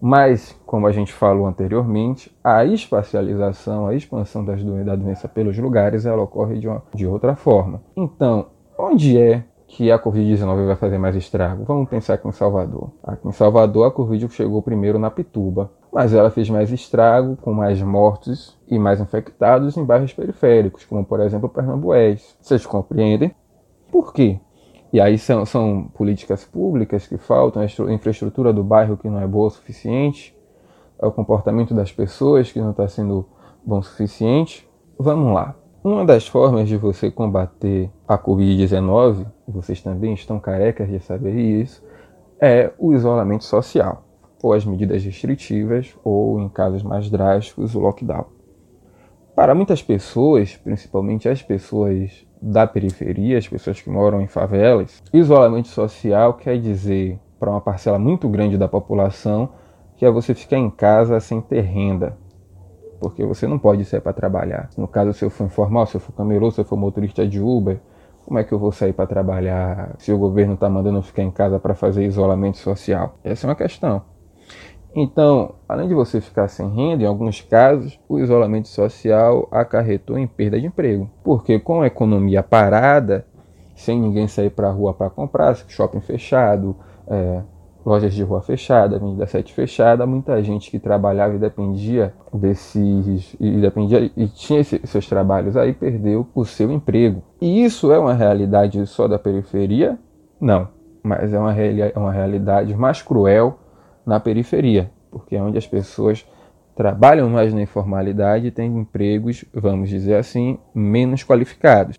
Mas, 0.01 0.59
como 0.65 0.87
a 0.87 0.93
gente 0.93 1.13
falou 1.13 1.47
anteriormente, 1.47 2.31
a 2.43 2.65
espacialização, 2.65 3.87
a 3.87 3.95
expansão 3.95 4.45
das 4.45 4.63
do 4.63 4.85
da 4.85 4.95
doença 4.95 5.27
pelos 5.29 5.59
lugares, 5.59 6.07
ela 6.07 6.23
ocorre 6.23 6.59
de, 6.59 6.69
uma, 6.69 6.83
de 6.95 7.07
outra 7.07 7.35
forma. 7.35 7.83
Então, 7.97 8.47
onde 8.79 9.19
é 9.19 9.45
que 9.67 9.91
a 9.91 9.99
Covid-19 9.99 10.67
vai 10.67 10.77
fazer 10.77 10.99
mais 10.99 11.15
estrago? 11.17 11.65
Vamos 11.65 11.89
pensar 11.89 12.15
aqui 12.15 12.27
em 12.27 12.33
Salvador. 12.33 12.91
Aqui 13.03 13.29
em 13.29 13.33
Salvador, 13.33 13.87
a 13.87 13.91
Covid 13.91 14.29
chegou 14.31 14.63
primeiro 14.63 14.99
na 14.99 15.11
Pituba, 15.11 15.71
mas 15.93 16.15
ela 16.15 16.31
fez 16.31 16.49
mais 16.49 16.71
estrago, 16.71 17.37
com 17.37 17.53
mais 17.53 17.83
mortos 17.83 18.57
e 18.69 18.79
mais 18.79 19.01
infectados 19.01 19.77
em 19.77 19.85
bairros 19.85 20.13
periféricos, 20.13 20.85
como 20.85 21.05
por 21.05 21.21
exemplo 21.21 21.49
Pernambués. 21.49 22.37
Vocês 22.41 22.65
compreendem? 22.65 23.35
Por 23.91 24.13
quê? 24.13 24.41
E 24.93 25.01
aí 25.01 25.19
são, 25.19 25.45
são 25.45 25.85
políticas 25.95 26.45
públicas 26.45 27.07
que 27.07 27.19
faltam, 27.19 27.63
a 27.63 27.93
infraestrutura 27.93 28.53
do 28.53 28.65
bairro 28.65 28.97
que 28.97 29.09
não 29.09 29.21
é 29.21 29.27
boa 29.27 29.49
o 29.49 29.51
suficiente, 29.51 30.35
é 31.01 31.07
o 31.07 31.13
comportamento 31.13 31.75
das 31.75 31.93
pessoas 31.93 32.51
que 32.51 32.61
não 32.61 32.71
está 32.71 32.89
sendo 32.89 33.27
bom 33.65 33.79
o 33.79 33.83
suficiente. 33.83 34.69
Vamos 34.99 35.33
lá. 35.35 35.55
Uma 35.85 36.05
das 36.05 36.27
formas 36.27 36.69
de 36.69 36.77
você 36.77 37.11
combater 37.11 37.91
a 38.07 38.19
Covid-19, 38.19 39.27
e 39.47 39.53
vocês 39.53 39.81
também 39.81 40.15
estão 40.15 40.41
carecas 40.41 40.89
de 40.89 40.99
saber 41.01 41.35
isso, 41.35 41.85
é 42.41 42.73
o 42.79 42.93
isolamento 42.93 43.45
social, 43.45 44.05
ou 44.43 44.53
as 44.53 44.65
medidas 44.65 45.05
restritivas, 45.05 45.95
ou 46.03 46.41
em 46.41 46.49
casos 46.49 46.83
mais 46.83 47.09
drásticos, 47.11 47.75
o 47.75 47.81
lockdown. 47.81 48.27
Para 49.37 49.55
muitas 49.55 49.83
pessoas, 49.83 50.57
principalmente 50.57 51.29
as 51.29 51.43
pessoas 51.43 52.27
da 52.41 52.67
periferia, 52.67 53.39
as 53.39 53.49
pessoas 53.49 53.81
que 53.81 53.91
moram 53.91 54.21
em 54.21 54.27
favelas, 54.27 55.03
isolamento 55.13 55.69
social 55.69 56.35
quer 56.35 56.59
dizer, 56.59 57.19
para 57.39 57.51
uma 57.51 57.61
parcela 57.61 57.99
muito 57.99 58.29
grande 58.29 58.57
da 58.57 58.69
população, 58.69 59.51
que 59.97 60.05
é 60.05 60.11
você 60.11 60.35
ficar 60.35 60.57
em 60.57 60.71
casa 60.71 61.19
sem 61.21 61.41
ter 61.41 61.63
renda. 61.63 62.17
Porque 63.01 63.25
você 63.25 63.47
não 63.47 63.59
pode 63.59 63.85
sair 63.85 64.01
para 64.01 64.13
trabalhar. 64.13 64.71
No 64.77 64.89
caso, 64.89 65.13
se 65.13 65.25
eu 65.25 65.31
for 65.31 65.45
informal, 65.45 65.87
se 65.87 65.97
eu 65.97 66.01
for 66.01 66.13
camelô, 66.13 66.51
se 66.51 66.61
eu 66.61 66.65
for 66.65 66.77
motorista 66.77 67.27
de 67.27 67.41
Uber, 67.41 67.81
como 68.25 68.39
é 68.39 68.45
que 68.45 68.53
eu 68.53 68.59
vou 68.59 68.73
sair 68.73 68.93
para 68.93 69.07
trabalhar 69.07 69.95
se 69.99 70.13
o 70.13 70.19
governo 70.19 70.55
está 70.55 70.69
mandando 70.69 70.99
eu 70.99 71.03
ficar 71.03 71.23
em 71.23 71.31
casa 71.31 71.59
para 71.59 71.75
fazer 71.75 72.05
isolamento 72.05 72.59
social? 72.59 73.17
Essa 73.25 73.47
é 73.47 73.49
uma 73.49 73.57
questão. 73.57 74.03
Então, 75.01 75.55
além 75.69 75.87
de 75.87 75.95
você 75.95 76.21
ficar 76.21 76.49
sem 76.49 76.69
renda, 76.71 77.05
em 77.05 77.07
alguns 77.07 77.41
casos, 77.41 78.01
o 78.09 78.19
isolamento 78.19 78.67
social 78.67 79.47
acarretou 79.49 80.19
em 80.19 80.27
perda 80.27 80.59
de 80.59 80.67
emprego. 80.67 81.09
Porque 81.23 81.57
com 81.61 81.83
a 81.83 81.87
economia 81.87 82.43
parada, 82.43 83.25
sem 83.77 83.97
ninguém 83.97 84.27
sair 84.27 84.51
para 84.51 84.67
a 84.67 84.73
rua 84.73 84.93
para 84.93 85.09
comprar, 85.09 85.55
shopping 85.69 86.01
fechado, 86.01 86.75
é, 87.07 87.43
lojas 87.87 88.13
de 88.13 88.25
rua 88.25 88.43
fechada, 88.43 88.97
avenida 88.97 89.25
7 89.25 89.55
fechada, 89.55 90.05
muita 90.05 90.43
gente 90.43 90.69
que 90.69 90.81
trabalhava 90.81 91.37
e 91.37 91.39
dependia 91.39 92.13
desses 92.35 93.37
e 93.39 93.61
dependia 93.61 94.11
e 94.17 94.27
tinha 94.27 94.59
esses, 94.59 94.81
seus 94.91 95.07
trabalhos 95.07 95.57
aí 95.57 95.73
perdeu 95.73 96.27
o 96.35 96.45
seu 96.45 96.73
emprego. 96.73 97.23
E 97.41 97.65
isso 97.65 97.93
é 97.93 98.01
uma 98.01 98.15
realidade 98.15 98.85
só 98.89 99.07
da 99.07 99.17
periferia? 99.17 99.97
Não, 100.41 100.67
mas 101.05 101.33
é 101.33 101.39
uma, 101.39 101.57
é 101.57 101.93
uma 101.95 102.11
realidade 102.11 102.75
mais 102.75 103.01
cruel 103.01 103.61
na 104.09 104.19
periferia, 104.19 104.91
porque 105.11 105.37
é 105.37 105.43
onde 105.43 105.59
as 105.59 105.67
pessoas 105.67 106.27
trabalham 106.75 107.29
mais 107.29 107.53
na 107.53 107.61
informalidade 107.61 108.47
e 108.47 108.51
têm 108.51 108.79
empregos, 108.79 109.45
vamos 109.53 109.91
dizer 109.91 110.15
assim, 110.15 110.59
menos 110.75 111.23
qualificados. 111.23 111.99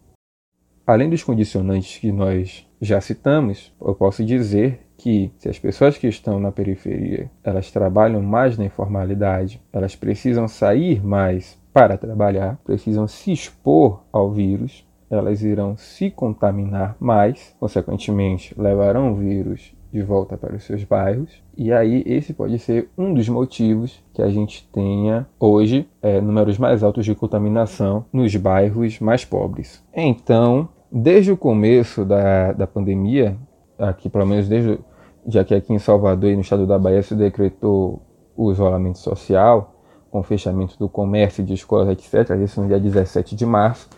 Além 0.88 1.08
dos 1.08 1.24
condicionantes 1.24 2.00
que 2.00 2.12
nós 2.12 2.68
já 2.82 3.00
citamos, 3.00 3.72
eu 3.80 3.94
posso 3.94 4.26
dizer 4.26 4.88
que 4.98 5.32
se 5.38 5.48
as 5.48 5.60
pessoas 5.60 6.00
que 6.00 6.08
estão 6.08 6.40
na 6.40 6.52
periferia, 6.52 7.30
elas 7.44 7.70
trabalham 7.72 8.24
mais 8.24 8.58
na 8.58 8.66
informalidade, 8.66 9.62
elas 9.72 9.96
precisam 9.96 10.48
sair 10.48 11.06
mais 11.06 11.62
para 11.72 11.96
trabalhar, 11.96 12.58
precisam 12.66 13.08
se 13.08 13.32
expor 13.32 14.04
ao 14.12 14.32
vírus, 14.32 14.84
elas 15.12 15.44
irão 15.44 15.78
se 15.78 16.10
contaminar 16.10 16.96
mais, 17.00 17.56
consequentemente 17.60 18.60
levarão 18.60 19.12
o 19.12 19.16
vírus 19.16 19.78
de 19.92 20.02
volta 20.02 20.38
para 20.38 20.56
os 20.56 20.64
seus 20.64 20.84
bairros. 20.84 21.42
E 21.62 21.74
aí, 21.74 22.04
esse 22.06 22.34
pode 22.34 22.58
ser 22.58 22.90
um 22.98 23.14
dos 23.14 23.28
motivos 23.28 24.02
que 24.14 24.22
a 24.22 24.30
gente 24.30 24.66
tenha 24.72 25.28
hoje 25.38 25.86
é, 26.02 26.22
números 26.22 26.58
mais 26.58 26.82
altos 26.82 27.04
de 27.04 27.14
contaminação 27.14 28.06
nos 28.14 28.34
bairros 28.38 28.98
mais 29.02 29.26
pobres. 29.26 29.84
Então, 29.94 30.70
desde 30.90 31.34
o 31.34 31.36
começo 31.36 32.06
da, 32.06 32.54
da 32.54 32.66
pandemia, 32.66 33.36
aqui 33.78 34.08
pelo 34.08 34.26
menos 34.26 34.48
desde 34.48 34.80
já 35.28 35.44
que 35.44 35.54
aqui 35.54 35.74
em 35.74 35.80
Salvador 35.80 36.30
e 36.30 36.36
no 36.36 36.42
estado 36.42 36.66
da 36.66 36.80
Bahia 36.80 37.04
se 37.04 37.14
decretou 37.14 38.02
o 38.38 38.54
isolamento 38.54 39.00
social, 39.00 39.84
com 40.10 40.24
fechamento 40.24 40.80
do 40.80 40.88
comércio, 40.88 41.44
de 41.44 41.54
escolas, 41.54 41.90
etc., 41.90 42.38
isso 42.42 42.62
no 42.62 42.70
dia 42.70 42.80
17 42.80 43.36
de 43.36 43.46
março, 43.46 43.90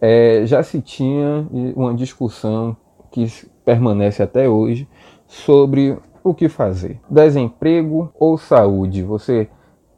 é, 0.00 0.42
já 0.46 0.62
se 0.62 0.80
tinha 0.80 1.44
uma 1.74 1.92
discussão 1.96 2.76
que 3.10 3.26
permanece 3.64 4.22
até 4.22 4.48
hoje 4.48 4.86
sobre 5.26 5.98
o 6.30 6.34
que 6.34 6.48
fazer. 6.48 7.00
Desemprego 7.08 8.12
ou 8.14 8.36
saúde? 8.38 9.02
Você 9.02 9.48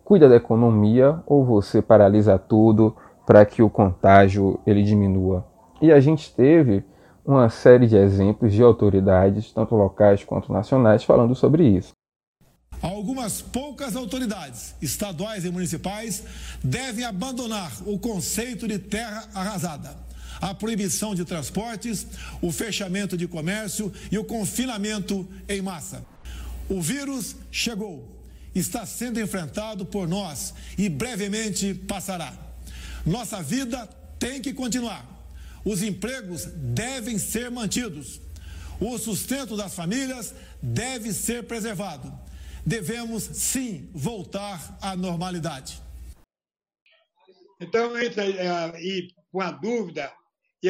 cuida 0.04 0.28
da 0.28 0.36
economia 0.36 1.22
ou 1.26 1.44
você 1.44 1.80
paralisa 1.82 2.38
tudo 2.38 2.96
para 3.26 3.44
que 3.44 3.62
o 3.62 3.70
contágio 3.70 4.58
ele 4.66 4.82
diminua? 4.82 5.46
E 5.80 5.92
a 5.92 6.00
gente 6.00 6.34
teve 6.34 6.84
uma 7.24 7.48
série 7.48 7.86
de 7.86 7.96
exemplos 7.96 8.52
de 8.52 8.62
autoridades, 8.62 9.52
tanto 9.52 9.74
locais 9.74 10.24
quanto 10.24 10.52
nacionais, 10.52 11.04
falando 11.04 11.34
sobre 11.34 11.64
isso. 11.64 11.92
Algumas 12.82 13.42
poucas 13.42 13.94
autoridades, 13.94 14.74
estaduais 14.80 15.44
e 15.44 15.50
municipais, 15.50 16.24
devem 16.64 17.04
abandonar 17.04 17.70
o 17.86 17.98
conceito 17.98 18.66
de 18.66 18.78
terra 18.78 19.24
arrasada 19.34 20.10
a 20.40 20.54
proibição 20.54 21.14
de 21.14 21.24
transportes, 21.24 22.06
o 22.40 22.50
fechamento 22.50 23.16
de 23.16 23.28
comércio 23.28 23.92
e 24.10 24.18
o 24.18 24.24
confinamento 24.24 25.28
em 25.48 25.60
massa. 25.60 26.04
O 26.70 26.80
vírus 26.80 27.34
chegou, 27.50 28.24
está 28.54 28.86
sendo 28.86 29.18
enfrentado 29.20 29.84
por 29.84 30.06
nós 30.06 30.54
e 30.78 30.88
brevemente 30.88 31.74
passará. 31.74 32.32
Nossa 33.04 33.42
vida 33.42 33.86
tem 34.20 34.40
que 34.40 34.54
continuar. 34.54 35.04
Os 35.64 35.82
empregos 35.82 36.44
devem 36.46 37.18
ser 37.18 37.50
mantidos. 37.50 38.20
O 38.80 38.96
sustento 38.98 39.56
das 39.56 39.74
famílias 39.74 40.32
deve 40.62 41.12
ser 41.12 41.42
preservado. 41.42 42.16
Devemos, 42.64 43.24
sim, 43.24 43.90
voltar 43.92 44.78
à 44.80 44.94
normalidade. 44.94 45.82
Então, 47.60 47.98
entra 47.98 48.22
aí 48.22 49.12
com 49.32 49.40
a 49.40 49.50
dúvida 49.50 50.12
e 50.62 50.68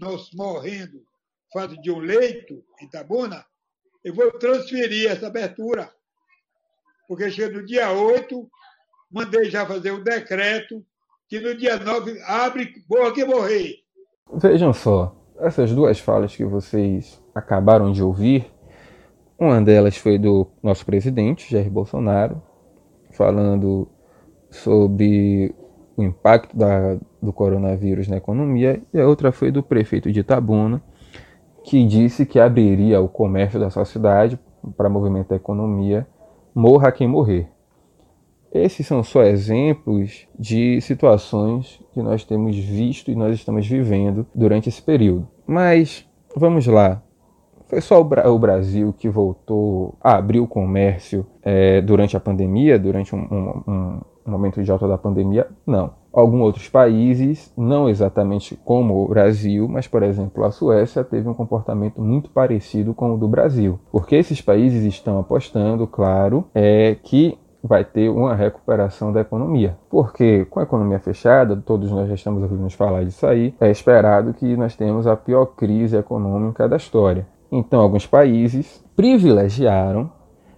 nós 0.00 0.30
morrendo, 0.32 1.04
fato 1.52 1.78
de 1.82 1.90
um 1.90 1.98
leito 1.98 2.64
em 2.80 2.88
Tabuna, 2.88 3.44
eu 4.06 4.14
vou 4.14 4.30
transferir 4.38 5.10
essa 5.10 5.26
abertura. 5.26 5.90
Porque 7.08 7.28
chega 7.28 7.58
no 7.58 7.66
dia 7.66 7.90
8, 7.90 8.48
mandei 9.10 9.50
já 9.50 9.66
fazer 9.66 9.90
o 9.90 9.96
um 9.96 10.04
decreto 10.04 10.80
que 11.28 11.40
no 11.40 11.56
dia 11.56 11.76
9 11.76 12.22
abre 12.22 12.84
boa 12.88 13.12
que 13.12 13.24
morrer. 13.24 13.80
Vejam 14.32 14.72
só, 14.72 15.12
essas 15.40 15.72
duas 15.72 15.98
falas 15.98 16.36
que 16.36 16.44
vocês 16.44 17.20
acabaram 17.34 17.90
de 17.90 18.00
ouvir, 18.00 18.48
uma 19.36 19.60
delas 19.60 19.96
foi 19.96 20.18
do 20.18 20.46
nosso 20.62 20.86
presidente, 20.86 21.50
Jair 21.50 21.68
Bolsonaro, 21.68 22.40
falando 23.10 23.88
sobre 24.50 25.52
o 25.96 26.04
impacto 26.04 26.56
da, 26.56 26.96
do 27.20 27.32
coronavírus 27.32 28.06
na 28.06 28.18
economia, 28.18 28.80
e 28.94 29.00
a 29.00 29.06
outra 29.08 29.32
foi 29.32 29.50
do 29.50 29.64
prefeito 29.64 30.12
de 30.12 30.20
Itabuna, 30.20 30.80
que 31.66 31.84
disse 31.84 32.24
que 32.24 32.38
abriria 32.38 33.00
o 33.00 33.08
comércio 33.08 33.58
da 33.58 33.68
sua 33.70 33.84
cidade 33.84 34.38
para 34.76 34.88
movimentar 34.88 35.32
a 35.32 35.36
economia, 35.40 36.06
morra 36.54 36.92
quem 36.92 37.08
morrer. 37.08 37.48
Esses 38.52 38.86
são 38.86 39.02
só 39.02 39.24
exemplos 39.24 40.28
de 40.38 40.80
situações 40.80 41.82
que 41.92 42.00
nós 42.00 42.24
temos 42.24 42.56
visto 42.56 43.10
e 43.10 43.16
nós 43.16 43.34
estamos 43.34 43.66
vivendo 43.66 44.24
durante 44.32 44.68
esse 44.68 44.80
período. 44.80 45.28
Mas 45.44 46.08
vamos 46.36 46.68
lá. 46.68 47.02
Foi 47.66 47.80
só 47.80 48.00
o 48.00 48.38
Brasil 48.38 48.94
que 48.96 49.08
voltou 49.08 49.96
a 50.00 50.16
abrir 50.16 50.38
o 50.38 50.46
comércio 50.46 51.26
é, 51.42 51.80
durante 51.80 52.16
a 52.16 52.20
pandemia, 52.20 52.78
durante 52.78 53.12
um, 53.12 53.18
um, 53.18 53.62
um 53.66 54.00
momento 54.30 54.62
de 54.62 54.70
alta 54.70 54.86
da 54.86 54.98
pandemia? 54.98 55.46
Não. 55.66 55.90
Alguns 56.12 56.40
outros 56.40 56.68
países, 56.68 57.52
não 57.56 57.88
exatamente 57.88 58.56
como 58.64 59.04
o 59.04 59.08
Brasil, 59.08 59.68
mas 59.68 59.86
por 59.86 60.02
exemplo 60.02 60.44
a 60.44 60.50
Suécia 60.50 61.04
teve 61.04 61.28
um 61.28 61.34
comportamento 61.34 62.00
muito 62.00 62.30
parecido 62.30 62.94
com 62.94 63.14
o 63.14 63.18
do 63.18 63.28
Brasil, 63.28 63.78
porque 63.92 64.16
esses 64.16 64.40
países 64.40 64.82
estão 64.84 65.18
apostando, 65.18 65.86
claro, 65.86 66.46
é 66.54 66.96
que 67.02 67.38
vai 67.62 67.84
ter 67.84 68.08
uma 68.08 68.34
recuperação 68.34 69.12
da 69.12 69.20
economia. 69.20 69.76
Porque 69.90 70.46
com 70.46 70.60
a 70.60 70.62
economia 70.62 70.98
fechada, 71.00 71.56
todos 71.56 71.90
nós 71.90 72.08
já 72.08 72.14
estamos 72.14 72.42
ouvindo 72.42 72.70
falar 72.70 73.04
disso 73.04 73.26
aí, 73.26 73.54
é 73.60 73.70
esperado 73.70 74.32
que 74.32 74.56
nós 74.56 74.74
tenhamos 74.76 75.06
a 75.06 75.16
pior 75.16 75.46
crise 75.46 75.96
econômica 75.96 76.68
da 76.68 76.76
história. 76.76 77.26
Então, 77.50 77.80
alguns 77.80 78.06
países 78.06 78.82
privilegiaram 78.94 80.10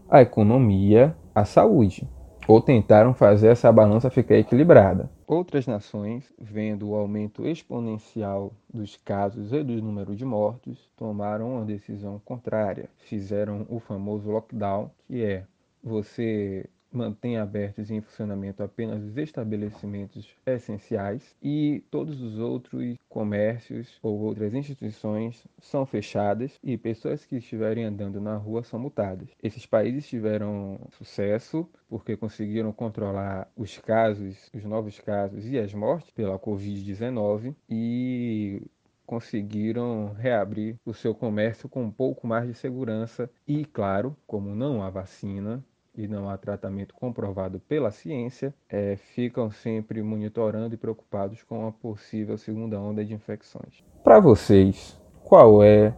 a 0.08 0.22
economia 0.22 1.14
à 1.34 1.44
saúde 1.44 2.08
ou 2.48 2.62
tentaram 2.62 3.12
fazer 3.12 3.48
essa 3.48 3.70
balança 3.70 4.08
ficar 4.08 4.36
equilibrada. 4.38 5.10
Outras 5.26 5.66
nações, 5.66 6.32
vendo 6.38 6.88
o 6.88 6.94
aumento 6.94 7.46
exponencial 7.46 8.54
dos 8.72 8.96
casos 8.96 9.52
e 9.52 9.62
do 9.62 9.82
número 9.82 10.16
de 10.16 10.24
mortos, 10.24 10.90
tomaram 10.96 11.56
uma 11.56 11.64
decisão 11.66 12.18
contrária. 12.24 12.88
Fizeram 12.96 13.66
o 13.68 13.78
famoso 13.78 14.30
lockdown, 14.30 14.90
que 15.06 15.22
é 15.22 15.44
você 15.84 16.64
mantém 16.90 17.36
abertos 17.36 17.90
em 17.90 18.00
funcionamento 18.00 18.62
apenas 18.62 19.02
os 19.02 19.16
estabelecimentos 19.16 20.34
essenciais 20.46 21.36
e 21.42 21.84
todos 21.90 22.20
os 22.20 22.38
outros 22.38 22.96
comércios 23.08 23.98
ou 24.02 24.18
outras 24.20 24.54
instituições 24.54 25.46
são 25.60 25.84
fechadas 25.84 26.58
e 26.62 26.76
pessoas 26.76 27.24
que 27.24 27.36
estiverem 27.36 27.84
andando 27.84 28.20
na 28.20 28.36
rua 28.36 28.62
são 28.62 28.78
multadas. 28.78 29.28
Esses 29.42 29.66
países 29.66 30.08
tiveram 30.08 30.80
sucesso 30.90 31.68
porque 31.88 32.16
conseguiram 32.16 32.72
controlar 32.72 33.50
os 33.56 33.78
casos, 33.78 34.50
os 34.54 34.64
novos 34.64 34.98
casos 35.00 35.46
e 35.46 35.58
as 35.58 35.72
mortes 35.74 36.10
pela 36.10 36.38
Covid-19 36.38 37.54
e 37.68 38.62
conseguiram 39.08 40.12
reabrir 40.18 40.76
o 40.84 40.92
seu 40.92 41.14
comércio 41.14 41.66
com 41.66 41.82
um 41.84 41.90
pouco 41.90 42.26
mais 42.26 42.46
de 42.46 42.52
segurança 42.52 43.30
e, 43.46 43.64
claro, 43.64 44.14
como 44.26 44.54
não 44.54 44.82
há 44.82 44.90
vacina, 44.90 45.64
e 45.94 46.06
não 46.06 46.28
há 46.28 46.36
tratamento 46.36 46.94
comprovado 46.94 47.60
pela 47.60 47.90
ciência, 47.90 48.54
é, 48.68 48.96
ficam 48.96 49.50
sempre 49.50 50.02
monitorando 50.02 50.74
e 50.74 50.78
preocupados 50.78 51.42
com 51.42 51.66
a 51.66 51.72
possível 51.72 52.38
segunda 52.38 52.80
onda 52.80 53.04
de 53.04 53.14
infecções. 53.14 53.82
Para 54.04 54.20
vocês, 54.20 55.00
qual 55.24 55.62
é 55.62 55.94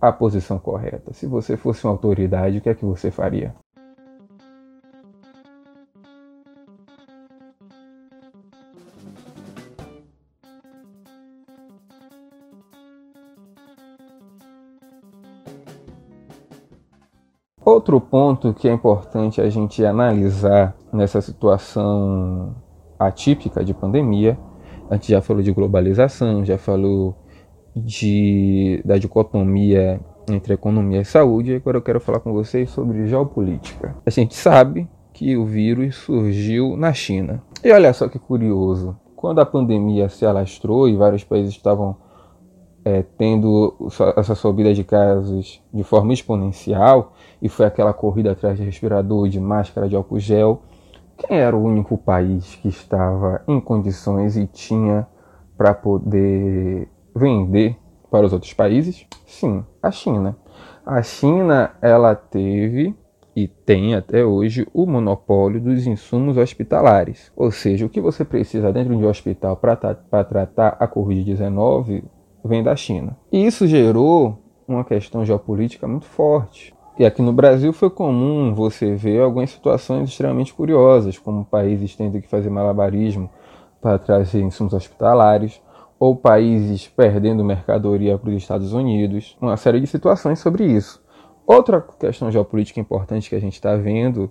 a 0.00 0.12
posição 0.12 0.58
correta? 0.58 1.12
Se 1.12 1.26
você 1.26 1.56
fosse 1.56 1.84
uma 1.84 1.92
autoridade, 1.92 2.58
o 2.58 2.60
que 2.60 2.68
é 2.68 2.74
que 2.74 2.84
você 2.84 3.10
faria? 3.10 3.54
Outro 17.64 17.98
ponto 17.98 18.52
que 18.52 18.68
é 18.68 18.72
importante 18.72 19.40
a 19.40 19.48
gente 19.48 19.84
analisar 19.84 20.76
nessa 20.92 21.22
situação 21.22 22.54
atípica 22.98 23.64
de 23.64 23.72
pandemia, 23.72 24.38
a 24.90 24.94
gente 24.94 25.10
já 25.10 25.22
falou 25.22 25.42
de 25.42 25.50
globalização, 25.50 26.44
já 26.44 26.58
falou 26.58 27.16
de, 27.74 28.82
da 28.84 28.98
dicotomia 28.98 29.98
entre 30.28 30.52
economia 30.54 31.00
e 31.00 31.04
saúde, 31.04 31.54
agora 31.54 31.78
eu 31.78 31.82
quero 31.82 32.00
falar 32.00 32.20
com 32.20 32.32
vocês 32.32 32.68
sobre 32.68 33.06
geopolítica. 33.06 33.96
A 34.04 34.10
gente 34.10 34.34
sabe 34.34 34.86
que 35.14 35.36
o 35.36 35.46
vírus 35.46 35.96
surgiu 35.96 36.76
na 36.76 36.92
China. 36.92 37.42
E 37.62 37.72
olha 37.72 37.92
só 37.94 38.08
que 38.08 38.18
curioso, 38.18 38.94
quando 39.16 39.40
a 39.40 39.46
pandemia 39.46 40.08
se 40.10 40.26
alastrou 40.26 40.86
e 40.86 40.96
vários 40.96 41.24
países 41.24 41.54
estavam 41.54 41.96
é, 42.84 43.02
tendo 43.02 43.74
essa 44.16 44.34
subida 44.34 44.74
de 44.74 44.84
casos 44.84 45.62
de 45.72 45.82
forma 45.82 46.12
exponencial, 46.12 47.14
e 47.40 47.48
foi 47.48 47.66
aquela 47.66 47.92
corrida 47.92 48.32
atrás 48.32 48.58
de 48.58 48.64
respirador, 48.64 49.28
de 49.28 49.40
máscara, 49.40 49.88
de 49.88 49.96
álcool 49.96 50.18
gel, 50.18 50.62
quem 51.16 51.38
era 51.38 51.56
o 51.56 51.62
único 51.62 51.96
país 51.96 52.56
que 52.56 52.68
estava 52.68 53.42
em 53.46 53.60
condições 53.60 54.36
e 54.36 54.46
tinha 54.46 55.06
para 55.56 55.72
poder 55.72 56.88
vender 57.14 57.76
para 58.10 58.26
os 58.26 58.32
outros 58.32 58.52
países? 58.52 59.06
Sim, 59.24 59.64
a 59.82 59.90
China. 59.90 60.36
A 60.84 61.02
China, 61.02 61.72
ela 61.80 62.14
teve 62.14 62.94
e 63.34 63.48
tem 63.48 63.94
até 63.94 64.24
hoje 64.24 64.66
o 64.72 64.86
monopólio 64.86 65.60
dos 65.60 65.86
insumos 65.86 66.36
hospitalares. 66.36 67.32
Ou 67.36 67.50
seja, 67.50 67.86
o 67.86 67.88
que 67.88 68.00
você 68.00 68.24
precisa 68.24 68.72
dentro 68.72 68.96
de 68.96 69.04
um 69.04 69.08
hospital 69.08 69.56
para 69.56 69.76
tratar 70.24 70.76
a 70.78 70.86
Covid-19 70.86 72.04
vem 72.44 72.62
da 72.62 72.76
China. 72.76 73.16
E 73.32 73.44
isso 73.44 73.66
gerou 73.66 74.38
uma 74.68 74.84
questão 74.84 75.24
geopolítica 75.24 75.88
muito 75.88 76.06
forte. 76.06 76.74
E 76.98 77.04
aqui 77.04 77.20
no 77.20 77.32
Brasil 77.32 77.72
foi 77.72 77.90
comum 77.90 78.54
você 78.54 78.94
ver 78.94 79.20
algumas 79.20 79.50
situações 79.50 80.08
extremamente 80.08 80.54
curiosas, 80.54 81.18
como 81.18 81.44
países 81.44 81.96
tendo 81.96 82.20
que 82.20 82.28
fazer 82.28 82.50
malabarismo 82.50 83.28
para 83.80 83.98
trazer 83.98 84.40
insumos 84.40 84.72
hospitalares, 84.72 85.60
ou 85.98 86.14
países 86.14 86.86
perdendo 86.86 87.44
mercadoria 87.44 88.16
para 88.18 88.30
os 88.30 88.36
Estados 88.36 88.72
Unidos, 88.72 89.36
uma 89.40 89.56
série 89.56 89.80
de 89.80 89.86
situações 89.86 90.38
sobre 90.38 90.64
isso. 90.64 91.02
Outra 91.46 91.80
questão 91.80 92.30
geopolítica 92.30 92.80
importante 92.80 93.28
que 93.28 93.36
a 93.36 93.40
gente 93.40 93.54
está 93.54 93.76
vendo 93.76 94.30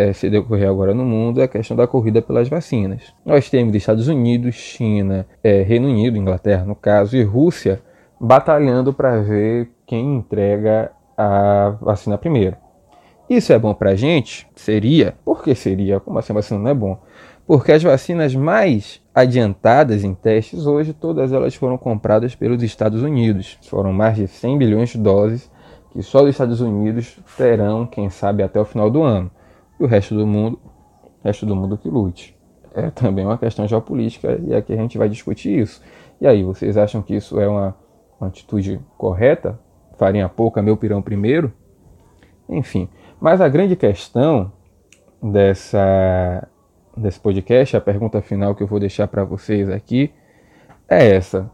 é, 0.00 0.12
se 0.14 0.30
decorrer 0.30 0.68
agora 0.68 0.94
no 0.94 1.04
mundo 1.04 1.40
é 1.40 1.44
a 1.44 1.48
questão 1.48 1.76
da 1.76 1.86
corrida 1.86 2.22
pelas 2.22 2.48
vacinas. 2.48 3.12
Nós 3.24 3.50
temos 3.50 3.74
Estados 3.74 4.08
Unidos, 4.08 4.54
China, 4.54 5.26
é, 5.44 5.62
Reino 5.62 5.88
Unido, 5.88 6.16
Inglaterra 6.16 6.64
no 6.64 6.74
caso, 6.74 7.16
e 7.16 7.22
Rússia 7.22 7.82
batalhando 8.18 8.92
para 8.92 9.20
ver 9.20 9.70
quem 9.86 10.16
entrega 10.16 10.90
a 11.16 11.76
vacina 11.80 12.16
primeiro. 12.16 12.56
Isso 13.28 13.52
é 13.52 13.58
bom 13.58 13.74
para 13.74 13.90
a 13.90 13.94
gente? 13.94 14.48
Seria. 14.56 15.14
Por 15.24 15.42
que 15.42 15.54
seria? 15.54 16.00
Como 16.00 16.18
assim 16.18 16.32
a 16.32 16.36
vacina 16.36 16.58
não 16.58 16.70
é 16.70 16.74
bom? 16.74 16.98
Porque 17.46 17.72
as 17.72 17.82
vacinas 17.82 18.34
mais 18.34 19.02
adiantadas 19.14 20.02
em 20.02 20.14
testes 20.14 20.66
hoje, 20.66 20.92
todas 20.92 21.32
elas 21.32 21.54
foram 21.54 21.76
compradas 21.76 22.34
pelos 22.34 22.62
Estados 22.62 23.02
Unidos. 23.02 23.58
Foram 23.68 23.92
mais 23.92 24.16
de 24.16 24.26
100 24.26 24.58
bilhões 24.58 24.88
de 24.90 24.98
doses 24.98 25.50
que 25.92 26.02
só 26.02 26.22
os 26.22 26.30
Estados 26.30 26.60
Unidos 26.60 27.18
terão, 27.36 27.86
quem 27.86 28.08
sabe, 28.08 28.42
até 28.42 28.60
o 28.60 28.64
final 28.64 28.88
do 28.88 29.02
ano. 29.02 29.30
E 29.80 29.84
o 29.84 29.86
resto 29.86 30.14
do 30.14 30.26
mundo, 30.26 30.60
resto 31.24 31.46
do 31.46 31.56
mundo 31.56 31.78
que 31.78 31.88
lute. 31.88 32.38
É 32.74 32.90
também 32.90 33.24
uma 33.24 33.38
questão 33.38 33.66
geopolítica 33.66 34.38
e 34.46 34.54
aqui 34.54 34.72
a 34.72 34.76
gente 34.76 34.96
vai 34.96 35.08
discutir 35.08 35.58
isso. 35.58 35.82
E 36.20 36.26
aí, 36.26 36.44
vocês 36.44 36.76
acham 36.76 37.02
que 37.02 37.16
isso 37.16 37.40
é 37.40 37.48
uma, 37.48 37.74
uma 38.20 38.28
atitude 38.28 38.78
correta? 38.96 39.58
farinha 40.00 40.30
pouca, 40.30 40.62
meu 40.62 40.78
pirão 40.78 41.02
primeiro. 41.02 41.52
Enfim, 42.48 42.88
mas 43.20 43.42
a 43.42 43.48
grande 43.48 43.76
questão 43.76 44.50
dessa 45.22 46.48
desse 46.96 47.20
podcast, 47.20 47.76
a 47.76 47.80
pergunta 47.80 48.20
final 48.22 48.54
que 48.54 48.62
eu 48.62 48.66
vou 48.66 48.80
deixar 48.80 49.06
para 49.06 49.24
vocês 49.24 49.68
aqui 49.68 50.10
é 50.88 51.14
essa. 51.14 51.50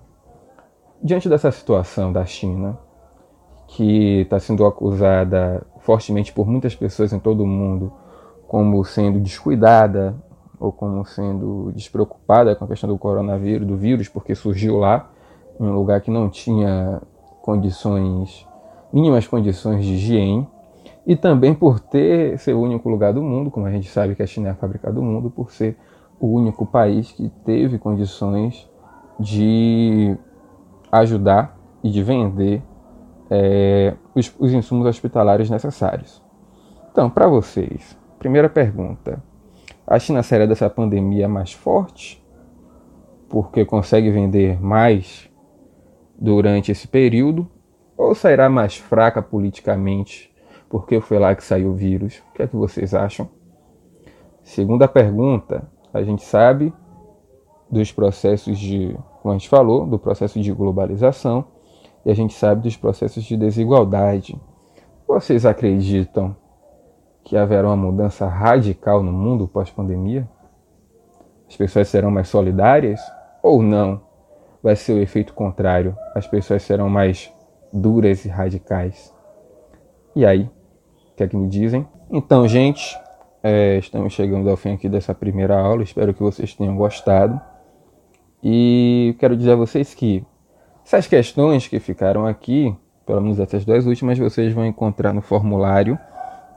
Diante 1.02 1.28
dessa 1.28 1.50
situação 1.50 2.12
da 2.12 2.24
China, 2.24 2.78
que 3.66 4.22
está 4.22 4.38
sendo 4.38 4.64
acusada 4.64 5.66
fortemente 5.80 6.32
por 6.32 6.46
muitas 6.46 6.74
pessoas 6.74 7.12
em 7.12 7.18
todo 7.18 7.42
o 7.42 7.46
mundo 7.46 7.92
como 8.46 8.84
sendo 8.84 9.20
descuidada 9.20 10.14
ou 10.58 10.72
como 10.72 11.04
sendo 11.04 11.70
despreocupada 11.74 12.54
com 12.54 12.64
a 12.64 12.68
questão 12.68 12.88
do 12.88 12.98
coronavírus, 12.98 13.66
do 13.66 13.76
vírus, 13.76 14.08
porque 14.08 14.34
surgiu 14.34 14.78
lá 14.78 15.10
em 15.60 15.64
um 15.64 15.74
lugar 15.74 16.00
que 16.00 16.10
não 16.10 16.28
tinha 16.28 17.00
condições, 17.42 18.46
mínimas 18.92 19.26
condições 19.26 19.84
de 19.84 19.94
higiene, 19.94 20.48
e 21.06 21.14
também 21.14 21.54
por 21.54 21.78
ter 21.78 22.38
ser 22.38 22.54
o 22.54 22.60
único 22.60 22.88
lugar 22.88 23.12
do 23.12 23.22
mundo, 23.22 23.50
como 23.50 23.66
a 23.66 23.70
gente 23.70 23.88
sabe 23.88 24.14
que 24.14 24.22
a 24.22 24.26
China 24.26 24.48
é 24.48 24.50
a 24.50 24.54
fábrica 24.54 24.92
do 24.92 25.02
mundo, 25.02 25.30
por 25.30 25.52
ser 25.52 25.76
o 26.18 26.26
único 26.26 26.66
país 26.66 27.12
que 27.12 27.28
teve 27.44 27.78
condições 27.78 28.68
de 29.20 30.16
ajudar 30.90 31.56
e 31.82 31.90
de 31.90 32.02
vender 32.02 32.62
é, 33.30 33.94
os, 34.14 34.34
os 34.38 34.52
insumos 34.52 34.86
hospitalares 34.86 35.50
necessários. 35.50 36.22
Então, 36.90 37.10
para 37.10 37.28
vocês, 37.28 37.96
primeira 38.26 38.48
pergunta: 38.48 39.22
a 39.86 40.00
China 40.00 40.20
será 40.20 40.46
dessa 40.46 40.68
pandemia 40.68 41.28
mais 41.28 41.52
forte? 41.52 42.20
Porque 43.28 43.64
consegue 43.64 44.10
vender 44.10 44.60
mais 44.60 45.30
durante 46.18 46.72
esse 46.72 46.88
período, 46.88 47.48
ou 47.96 48.16
sairá 48.16 48.48
mais 48.48 48.76
fraca 48.76 49.22
politicamente, 49.22 50.34
porque 50.68 51.00
foi 51.00 51.20
lá 51.20 51.36
que 51.36 51.44
saiu 51.44 51.70
o 51.70 51.74
vírus? 51.74 52.20
O 52.30 52.34
que 52.34 52.42
é 52.42 52.48
que 52.48 52.56
vocês 52.56 52.94
acham? 52.94 53.28
Segunda 54.42 54.88
pergunta, 54.88 55.70
a 55.94 56.02
gente 56.02 56.24
sabe 56.24 56.72
dos 57.70 57.92
processos 57.92 58.58
de, 58.58 58.96
como 59.22 59.34
a 59.34 59.38
gente 59.38 59.48
falou, 59.48 59.86
do 59.86 60.00
processo 60.00 60.40
de 60.40 60.52
globalização, 60.52 61.44
e 62.04 62.10
a 62.10 62.14
gente 62.14 62.34
sabe 62.34 62.62
dos 62.62 62.76
processos 62.76 63.22
de 63.22 63.36
desigualdade. 63.36 64.40
Vocês 65.06 65.46
acreditam 65.46 66.34
que 67.26 67.36
haverá 67.36 67.68
uma 67.68 67.76
mudança 67.76 68.26
radical 68.26 69.02
no 69.02 69.12
mundo 69.12 69.46
pós-pandemia? 69.46 70.26
As 71.46 71.56
pessoas 71.56 71.88
serão 71.88 72.10
mais 72.10 72.28
solidárias 72.28 73.00
ou 73.42 73.62
não? 73.62 74.06
vai 74.66 74.74
ser 74.74 74.94
o 74.94 74.98
efeito 75.00 75.32
contrário. 75.32 75.96
As 76.12 76.26
pessoas 76.26 76.60
serão 76.64 76.88
mais 76.88 77.32
duras 77.72 78.24
e 78.24 78.28
radicais. 78.28 79.14
E 80.14 80.26
aí? 80.26 80.50
O 81.12 81.16
que 81.16 81.22
é 81.22 81.28
que 81.28 81.36
me 81.36 81.48
dizem? 81.48 81.86
Então, 82.10 82.48
gente, 82.48 82.98
é, 83.44 83.78
estamos 83.78 84.12
chegando 84.12 84.50
ao 84.50 84.56
fim 84.56 84.72
aqui 84.72 84.88
dessa 84.88 85.14
primeira 85.14 85.56
aula. 85.56 85.84
Espero 85.84 86.12
que 86.12 86.20
vocês 86.20 86.52
tenham 86.52 86.76
gostado. 86.76 87.40
E 88.42 89.14
quero 89.20 89.36
dizer 89.36 89.52
a 89.52 89.56
vocês 89.56 89.94
que 89.94 90.24
essas 90.84 91.06
questões 91.06 91.68
que 91.68 91.78
ficaram 91.78 92.26
aqui, 92.26 92.76
pelo 93.06 93.20
menos 93.20 93.38
essas 93.38 93.64
duas 93.64 93.86
últimas, 93.86 94.18
vocês 94.18 94.52
vão 94.52 94.66
encontrar 94.66 95.12
no 95.12 95.22
formulário 95.22 95.96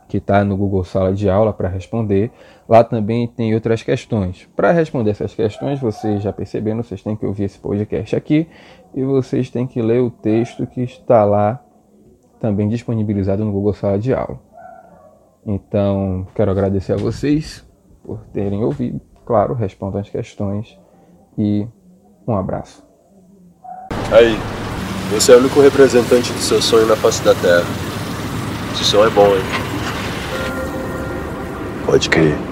que 0.10 0.18
está 0.18 0.44
no 0.44 0.58
Google 0.58 0.84
Sala 0.84 1.14
de 1.14 1.30
Aula 1.30 1.54
para 1.54 1.70
responder. 1.70 2.32
Lá 2.68 2.84
também 2.84 3.28
tem 3.28 3.54
outras 3.54 3.84
questões. 3.84 4.50
Para 4.56 4.72
responder 4.72 5.12
essas 5.12 5.36
questões, 5.36 5.80
vocês 5.80 6.24
já 6.24 6.34
perceberam, 6.34 6.82
vocês 6.82 7.04
têm 7.04 7.16
que 7.16 7.26
ouvir 7.26 7.44
esse 7.44 7.60
podcast 7.60 8.16
aqui 8.16 8.48
e 8.94 9.04
vocês 9.04 9.52
têm 9.52 9.68
que 9.68 9.80
ler 9.82 10.02
o 10.02 10.10
texto 10.10 10.66
que 10.66 10.82
está 10.82 11.24
lá 11.24 11.64
também 12.40 12.68
disponibilizado 12.68 13.46
no 13.46 13.52
Google 13.52 13.74
Sala 13.74 14.00
de 14.00 14.12
Aula. 14.12 14.40
Então, 15.46 16.28
quero 16.34 16.50
agradecer 16.50 16.94
a 16.94 16.98
vocês 16.98 17.64
por 18.04 18.20
terem 18.34 18.64
ouvido. 18.64 19.00
Claro, 19.26 19.54
respondam 19.54 20.02
as 20.02 20.10
questões 20.10 20.78
e 21.38 21.68
um 22.28 22.36
abraço. 22.36 22.84
Aí, 24.12 24.36
você 25.12 25.34
é 25.34 25.36
o 25.36 25.40
único 25.40 25.62
representante 25.62 26.34
do 26.34 26.40
seu 26.40 26.60
sonho 26.60 26.88
na 26.88 26.96
face 26.96 27.24
da 27.24 27.36
Terra. 27.36 27.64
Esse 28.74 28.84
som 28.84 29.06
é 29.06 29.10
bom, 29.12 29.28
hein? 29.36 29.69
Pode 31.90 32.08
crer. 32.08 32.49